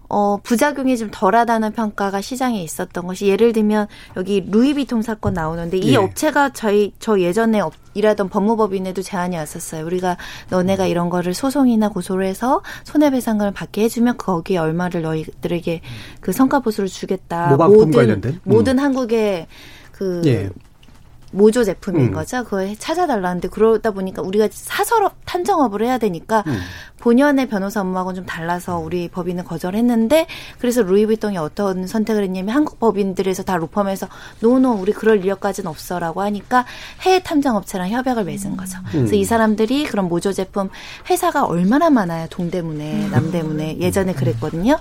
[0.09, 3.87] 어, 부작용이 좀 덜하다는 평가가 시장에 있었던 것이 예를 들면
[4.17, 5.95] 여기 루이비통 사건 나오는데 이 예.
[5.97, 9.85] 업체가 저희 저 예전에 업- 일하던 법무법인에도 제안이 왔었어요.
[9.85, 10.17] 우리가
[10.49, 15.81] 너네가 이런 거를 소송이나 고소를 해서 손해배상금을 받게 해주면 거기에 얼마를 너희들에게
[16.19, 17.55] 그 성과보수를 주겠다.
[17.55, 18.33] 모든 관련된?
[18.33, 18.39] 음.
[18.43, 19.47] 모든 한국의
[19.91, 20.49] 그 예.
[21.35, 22.11] 모조 제품인 음.
[22.13, 22.43] 거죠.
[22.43, 26.59] 그걸 찾아달라는데 그러다 보니까 우리가 사설 탐정업을 해야 되니까 음.
[26.99, 30.25] 본연의 변호사 업무하고는 좀 달라서 우리 법인은 거절했는데
[30.57, 34.07] 그래서 루이비통이 어떤 선택을 했냐면 한국 법인들에서 다 로펌에서
[34.39, 36.65] 노노 우리 그럴 인력까지는 없어라고 하니까
[37.01, 38.79] 해외 탐정업체랑 협약을 맺은 거죠.
[38.89, 39.19] 그래서 음.
[39.19, 40.69] 이 사람들이 그런 모조 제품
[41.09, 42.27] 회사가 얼마나 많아요.
[42.29, 44.79] 동대문에 남대문에 예전에 그랬거든요.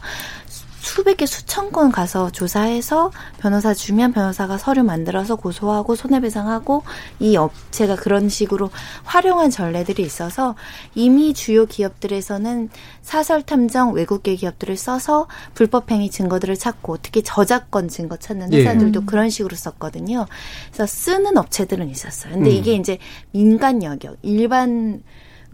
[0.85, 6.83] 수백 개 수천 건 가서 조사해서 변호사 주면 변호사가 서류 만들어서 고소하고 손해배상하고
[7.21, 8.71] 이 업체가 그런 식으로
[9.05, 10.55] 활용한 전례들이 있어서
[10.95, 12.69] 이미 주요 기업들에서는
[13.01, 18.59] 사설 탐정 외국계 기업들을 써서 불법행위 증거들을 찾고 특히 저작권 증거 찾는 예.
[18.59, 19.07] 회사들도 음.
[19.07, 20.27] 그런 식으로 썼거든요.
[20.71, 22.35] 그래서 쓰는 업체들은 있었어요.
[22.35, 22.57] 근데 음.
[22.57, 22.99] 이게 이제
[23.33, 25.03] 민간 영역 일반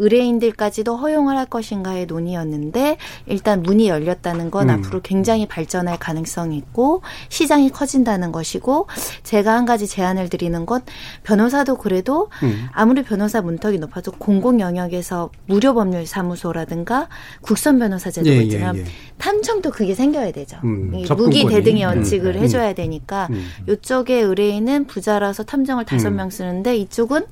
[0.01, 2.97] 의뢰인들까지도 허용을 할 것인가의 논의였는데
[3.27, 4.75] 일단 문이 열렸다는 건 음.
[4.75, 8.89] 앞으로 굉장히 발전할 가능성이 있고 시장이 커진다는 것이고
[9.23, 10.81] 제가 한 가지 제안을 드리는 건
[11.23, 12.67] 변호사도 그래도 음.
[12.73, 17.09] 아무리 변호사 문턱이 높아도 공공 영역에서 무료 법률 사무소라든가
[17.43, 18.73] 국선 변호사 제도가 예, 예, 있잖아요.
[18.77, 18.85] 예.
[19.19, 20.59] 탐정도 그게 생겨야 되죠.
[20.65, 21.05] 음.
[21.17, 22.43] 무기 대등의 음, 원칙을 음.
[22.43, 23.47] 해줘야 되니까 음.
[23.69, 26.17] 이쪽에 의뢰인은 부자라서 탐정을 다섯 음.
[26.17, 27.27] 명 쓰는데 이쪽은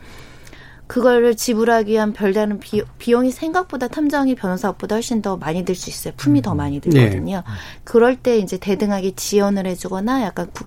[0.88, 5.90] 그거를 지불하기 위한 별다른 비, 비용 이 생각보다 탐정이 변호사보다 훨씬 더 많이 들 수
[5.90, 6.14] 있어요.
[6.16, 7.44] 품이 더 많이 들거든요.
[7.84, 10.64] 그럴 때 이제 대등하게 지원을 해주거나 약간 구,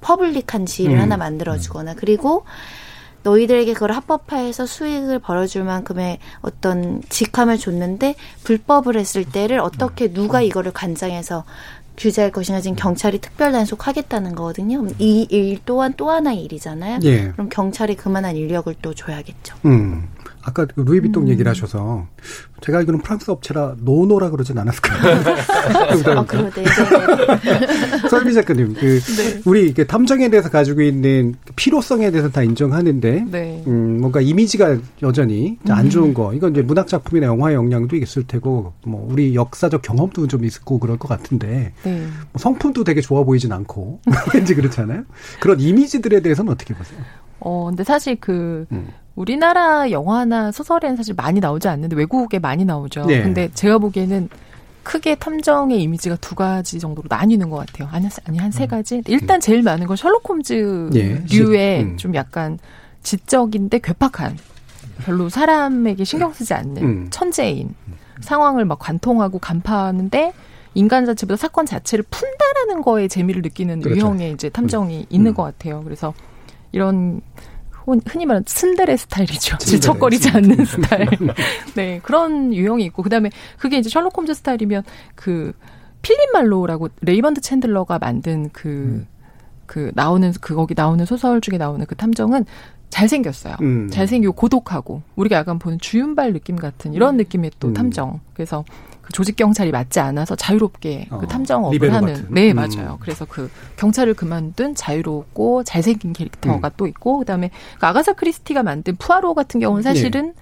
[0.00, 1.00] public한 지위를 음.
[1.02, 2.44] 하나 만들어주거나 그리고
[3.24, 8.14] 너희들에게 그걸 합법화해서 수익을 벌어줄 만큼의 어떤 직함을 줬는데
[8.44, 11.44] 불법을 했을 때를 어떻게 누가 이거를 관장해서
[11.98, 14.86] 규제할 것인가 지금 경찰이 특별 단속 하겠다는 거거든요.
[14.98, 17.00] 이 일 또한 또 하나의 일이잖아요.
[17.04, 17.28] 예.
[17.32, 19.56] 그럼 경찰이 그만한 인력을 또 줘야겠죠.
[19.66, 20.08] 음.
[20.42, 22.06] 아까 그 루이비통 얘기를 하셔서
[22.60, 24.98] 제가 알기로는 프랑스 업체라 노노라 그러진 않았을까요?
[26.18, 26.50] 아, 그러네.
[28.10, 29.40] 설비 작가님, 그 네.
[29.44, 33.62] 우리 그 탐정에 대해서 가지고 있는 필요성에 대해서 다 인정하는데, 네.
[33.66, 38.72] 음, 뭔가 이미지가 여전히 안 좋은 거, 이건 이제 문학 작품이나 영화 영향도 있을 테고,
[38.84, 42.06] 뭐 우리 역사적 경험도 좀 있고 그럴 것 같은데, 네.
[42.32, 44.00] 뭐 성품도 되게 좋아 보이진 않고
[44.34, 45.04] 왠지 그렇잖아요.
[45.40, 46.98] 그런 이미지들에 대해서는 어떻게 보세요?
[47.40, 48.88] 어, 근데 사실 그, 음.
[49.18, 53.04] 우리나라 영화나 소설에는 사실 많이 나오지 않는데 외국에 많이 나오죠.
[53.06, 53.20] 네.
[53.22, 54.28] 근데 제가 보기에는
[54.84, 57.88] 크게 탐정의 이미지가 두 가지 정도로 나뉘는 것 같아요.
[57.90, 59.02] 아니, 아니 한 세 가지.
[59.08, 61.96] 일단 제일 많은 건 셜록 홈즈 예, 류의 음.
[61.96, 62.58] 좀 약간
[63.02, 64.38] 지적인데 괴팍한
[65.04, 67.06] 별로 사람에게 신경 쓰지 않는 음.
[67.10, 67.74] 천재인
[68.20, 70.32] 상황을 막 관통하고 간파하는데
[70.74, 74.00] 인간 자체보다 사건 자체를 푼다라는 거에 재미를 느끼는 그렇죠.
[74.00, 75.34] 유형의 이제 탐정이 있는 음.
[75.34, 75.82] 것 같아요.
[75.82, 76.14] 그래서
[76.72, 77.20] 이런
[77.88, 79.56] 혼- 흔히 말하는 츤데레 스타일이죠.
[79.58, 81.08] 질척거리지 않는 스타일.
[81.74, 84.82] 네, 그런 유형이 있고 그다음에 그게 이제 셜록 홈즈 스타일이면
[85.14, 85.52] 그
[86.02, 92.44] 필립 말로라고 레이먼드 챈들러가 만든 그그 나오는 그 거기 나오는 소설 중에 나오는 그 탐정은
[92.90, 93.56] 잘생겼어요.
[93.62, 93.88] 음.
[93.90, 97.74] 잘생기고 고독하고 우리가 약간 보는 주윤발 느낌 같은 이런 느낌의 또 음.
[97.74, 98.20] 탐정.
[98.34, 98.64] 그래서
[99.08, 102.12] 그 조직 경찰이 맞지 않아서 자유롭게 어, 그 탐정업을 하는.
[102.12, 102.26] 같은.
[102.30, 102.56] 네, 음.
[102.56, 102.98] 맞아요.
[103.00, 106.12] 그래서 그 경찰을 그만둔 자유롭고 잘생긴 음.
[106.12, 107.50] 캐릭터가 또 있고 그다음에
[107.80, 109.94] 그 아가사 크리스티가 만든 푸아로 같은 경우는 네.
[109.94, 110.34] 사실은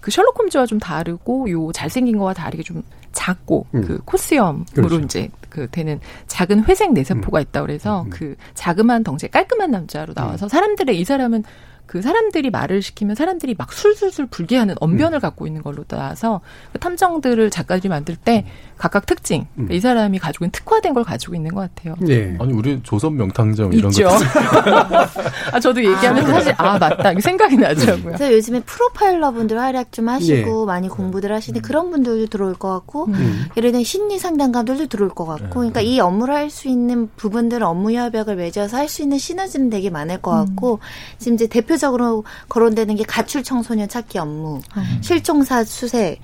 [0.00, 2.82] 그 셜록 홈즈와 좀 다르고 요 잘생긴 거와 다르게 좀
[3.12, 3.82] 작고 음.
[3.86, 4.96] 그 코스염으로 그렇죠.
[4.96, 5.04] 음.
[5.04, 10.98] 이제 그 되는 작은 회색 내세포가 있다 그래서 그 자그마한 덩치에 깔끔한 남자로 나와서 사람들의
[10.98, 11.44] 이 사람은
[11.90, 15.20] 그 사람들이 말을 시키면 사람들이 막 술술술 불게 하는 언변을 음.
[15.20, 16.40] 갖고 있는 걸로 나와서
[16.72, 18.46] 그 탐정들을 작가들이 만들 때
[18.80, 19.68] 각각 특징 음.
[19.70, 21.94] 이 사람이 가지고 있는 특화된 걸 가지고 있는 것 같아요.
[22.08, 22.34] 예.
[22.40, 24.08] 아니 우리 조선 명탐정 이런 있죠.
[24.08, 24.16] 거
[25.52, 28.04] 아 저도 얘기하면서 사실 아 맞다 생각이 나더라고요.
[28.04, 30.66] 그래서 요즘에 프로파일러 분들 활약 좀 하시고 예.
[30.66, 33.44] 많이 공부들 하시는데 그런 분들도 들어올 것 같고 음.
[33.58, 37.92] 예를 들면 심리 상담가들도 들어올 것 같고 그러니까 이 업무를 할 수 있는 부분들 업무
[37.92, 40.80] 협약을 맺어서 할 수 있는 시너지는 되게 많을 것 같고
[41.18, 44.60] 지금 이제 대표적으로 거론되는 게 가출 청소년 찾기 업무,
[45.02, 46.18] 실종사 수색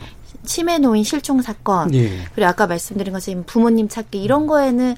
[0.46, 2.08] 치매 노인 실종 사건 예.
[2.34, 4.94] 그리고 아까 말씀드린 것처럼 부모님 찾기 이런 거에는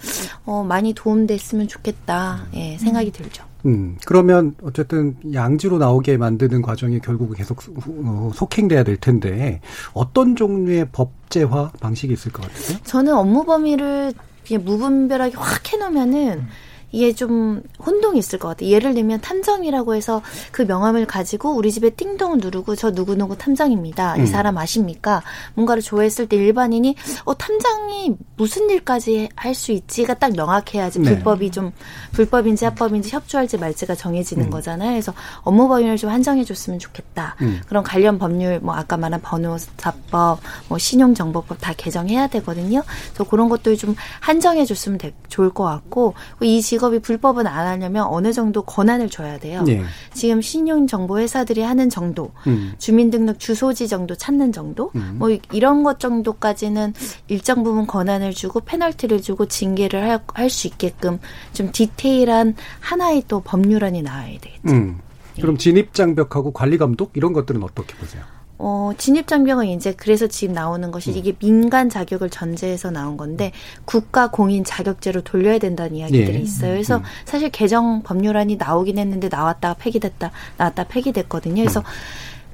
[0.46, 3.44] 어, 많이 도움됐으면 좋겠다 예, 생각이 들죠.
[3.66, 7.74] 음, 그러면 어쨌든 양지로 나오게 만드는 과정이 결국 계속 수-
[8.04, 9.60] 어, 속행돼야 될 텐데
[9.94, 12.78] 어떤 종류의 법제화 방식이 있을 것 같으세요?
[12.84, 14.12] 저는 업무 범위를
[14.46, 16.46] 그냥 무분별하게 확 해놓으면은
[16.90, 18.70] 이게 좀 혼동이 있을 것 같아요.
[18.70, 20.22] 예를 들면 탐정이라고 해서
[20.52, 24.14] 그 명함을 가지고 우리 집에 띵동을 누르고 저 누구누구 탐정입니다.
[24.16, 24.22] 음.
[24.22, 25.22] 이 사람 아십니까?
[25.54, 31.10] 뭔가를 좋아했을 때 일반인이 어 탐정이 무슨 일까지 할 수 있지가 딱 명확해야지 네.
[31.14, 31.72] 불법이 좀
[32.12, 34.50] 불법인지 합법인지 협조할지 말지가 정해지는 음.
[34.50, 34.90] 거잖아요.
[34.92, 35.12] 그래서
[35.42, 37.34] 업무 범위를 좀 한정해 줬으면 좋겠다.
[37.42, 37.60] 음.
[37.66, 42.82] 그런 관련 법률 뭐 아까 말한 번호사법, 뭐 신용정보법 다 개정해야 되거든요.
[43.12, 47.66] 그래서 그런 것들 좀 한정해 줬으면 되- 좋을 것 같고 이 지금 직업이 불법은 안
[47.66, 49.64] 하려면 어느 정도 권한을 줘야 돼요.
[49.68, 49.82] 예.
[50.14, 52.72] 지금 신용정보 회사들이 하는 정도, 음.
[52.78, 55.16] 주민등록 주소지 정도 찾는 정도, 음.
[55.18, 56.94] 뭐 이런 것 정도까지는
[57.26, 61.18] 일정 부분 권한을 주고 페널티를 주고 징계를 할 수 있게끔
[61.52, 64.68] 좀 디테일한 하나의 또 법률안이 나와야 되겠죠.
[64.68, 64.98] 음.
[65.40, 68.22] 그럼 진입 장벽하고 관리 감독 이런 것들은 어떻게 보세요?
[68.58, 70.92] 어, 진입장벽은 이제 그래서 지금 나오는 음.
[70.92, 73.52] 것이 이게 민간 자격을 전제해서 나온 건데
[73.84, 76.40] 국가 공인 자격제로 돌려야 된다는 이야기들이 예.
[76.40, 76.72] 있어요.
[76.72, 77.02] 그래서 음.
[77.24, 81.62] 사실 개정 법률안이 나오긴 했는데 나왔다가 폐기됐다, 나왔다 폐기됐거든요.
[81.62, 81.84] 그래서 음.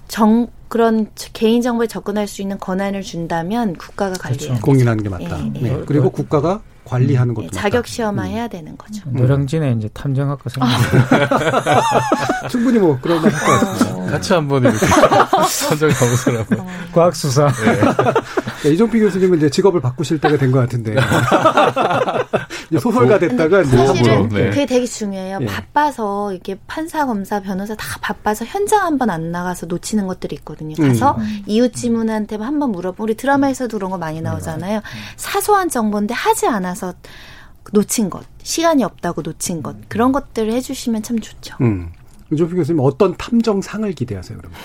[0.09, 5.41] 정 그런 개인 정보에 접근할 수 있는 권한을 준다면 국가가 관리해야 공인하는 게 맞다.
[5.41, 5.61] 예, 예.
[5.61, 5.83] 네.
[5.87, 7.51] 그리고 국가가 관리하는 것도 예.
[7.51, 9.03] 자격 시험화 해야 되는 거죠.
[9.07, 10.69] 노량진에 이제 탐정학과 생각.
[12.51, 14.11] 충분히 뭐 그런 말 할 것 같습니다.
[14.13, 14.79] 같이 한번 이렇게
[15.49, 16.39] 선정 가보세요.
[16.49, 16.67] 한번.
[16.93, 17.49] 과학 수사.
[18.63, 20.95] 네, 이종필 교수님은 이제 직업을 바꾸실 때가 된 것 같은데
[22.71, 24.51] 이제 소설가 됐다가 이제 사실은 한번, 네.
[24.51, 25.39] 그게 되게 중요해요.
[25.41, 25.47] 예.
[25.47, 30.75] 바빠서 이렇게 판사, 검사, 변호사 다 바빠서 현장 한번 안 나가서 놓치는 것들이 있거든요.
[30.77, 31.43] 가서 음.
[31.47, 34.81] 이웃 지문한테 한번 물어보고 우리 드라마에서도 그런 거 많이 나오잖아요.
[35.17, 36.95] 사소한 정보인데 하지 않아 서
[37.73, 41.57] 놓친 것, 시간이 없다고 놓친 것 그런 것들을 해주시면 참 좋죠.
[41.61, 41.91] 음.
[42.33, 44.39] 이종필 교수님 어떤 탐정상을 기대하세요?
[44.39, 44.59] 그러면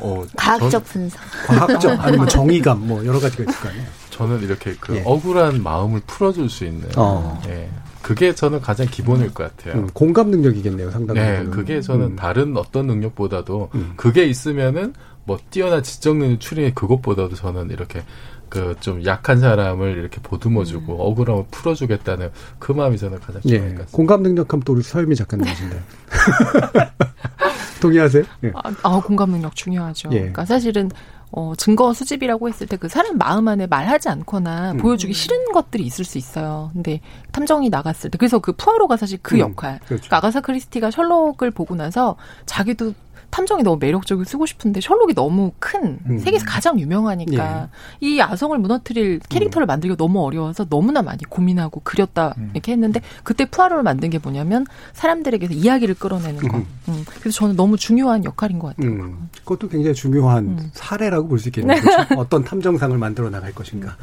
[0.00, 1.20] 어, 과학적 분석.
[1.46, 3.86] 과학적 아니면 정의감 뭐 여러 가지가 있을 거 아니에요.
[4.10, 5.02] 저는 이렇게 그 예.
[5.04, 6.88] 억울한 마음을 풀어줄 수 있는.
[6.96, 7.40] 어.
[7.48, 7.68] 예.
[8.02, 9.82] 그게 저는 가장 기본일 것 같아요.
[9.82, 11.20] 음, 공감 능력이겠네요, 상당히.
[11.20, 12.16] 네, 그게 저는 음.
[12.16, 18.02] 다른 어떤 능력보다도 그게 있으면은 뭐 뛰어난 지적 능력 추리의 그것보다도 저는 이렇게
[18.48, 21.00] 그 좀 약한 사람을 이렇게 보듬어주고 음.
[21.00, 23.96] 억울함을 풀어주겠다는 그 마음이 저는 가장 중요한 예, 것 같습니다.
[23.96, 25.82] 공감 능력하면 또 우리 서유미 작가님이신데
[27.80, 28.24] 동의하세요?
[28.44, 28.52] 예.
[28.54, 30.10] 아, 아, 공감 능력 중요하죠.
[30.12, 30.18] 예.
[30.18, 30.90] 그러니까 사실은
[31.30, 34.76] 어, 증거 수집이라고 했을 때 그 사람 마음 안에 말하지 않거나 음.
[34.78, 36.70] 보여주기 싫은 것들이 있을 수 있어요.
[36.72, 37.00] 근데
[37.32, 39.78] 탐정이 나갔을 때 그래서 그 푸아로가 사실 그 음, 역할.
[39.80, 40.02] 그렇죠.
[40.02, 42.94] 그러니까 아가사 크리스티가 셜록을 보고 나서 자기도
[43.30, 46.18] 탐정이 너무 매력적이고 쓰고 싶은데 셜록이 너무 큰 음.
[46.18, 48.06] 세계에서 가장 유명하니까 예.
[48.06, 52.50] 이 야성을 무너뜨릴 캐릭터를 만들기가 너무 어려워서 너무나 많이 고민하고 그렸다 음.
[52.54, 56.56] 이렇게 했는데 그때 푸아로를 만든 게 뭐냐면 사람들에게서 이야기를 끌어내는 거.
[56.58, 56.66] 음.
[56.88, 57.04] 음.
[57.20, 58.90] 그래서 저는 너무 중요한 역할인 것 같아요.
[58.92, 61.80] 음, 그것도 굉장히 중요한 사례라고 볼 수 있겠네요.
[61.80, 62.14] 그렇죠?
[62.16, 63.96] 어떤 탐정상을 만들어 나갈 것인가.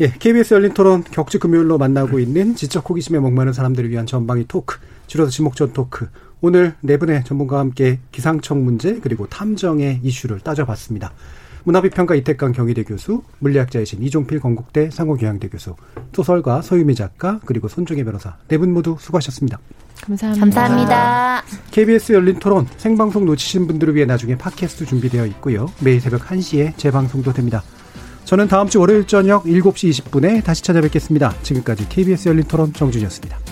[0.00, 4.78] 예, KBS 열린 토론 격주 금요일로 만나고 있는 지적 호기심에 목마른 사람들을 위한 전방위 토크,
[5.06, 6.08] 줄여서 지목전 토크.
[6.44, 11.12] 오늘 네 분의 전문가와 함께 기상청 문제 그리고 탐정의 이슈를 따져봤습니다.
[11.64, 15.76] 문화비평가 이태강 경희대 교수, 물리학자이신 이종필 건국대 상호교양대 교수,
[16.12, 19.60] 소설가 서유미 작가 그리고 손종혜 변호사 네 분 모두 수고하셨습니다.
[20.00, 20.40] 감사합니다.
[20.44, 21.42] 감사합니다.
[21.70, 25.70] KBS 열린 토론 생방송 놓치신 분들을 위해 나중에 팟캐스트 준비되어 있고요.
[25.80, 27.62] 매일 새벽 1시에 재방송도 됩니다.
[28.24, 31.34] 저는 다음 주 월요일 저녁 7시 20분에 다시 찾아뵙겠습니다.
[31.42, 33.51] 지금까지 KBS 열린 토론 정준이었습니다.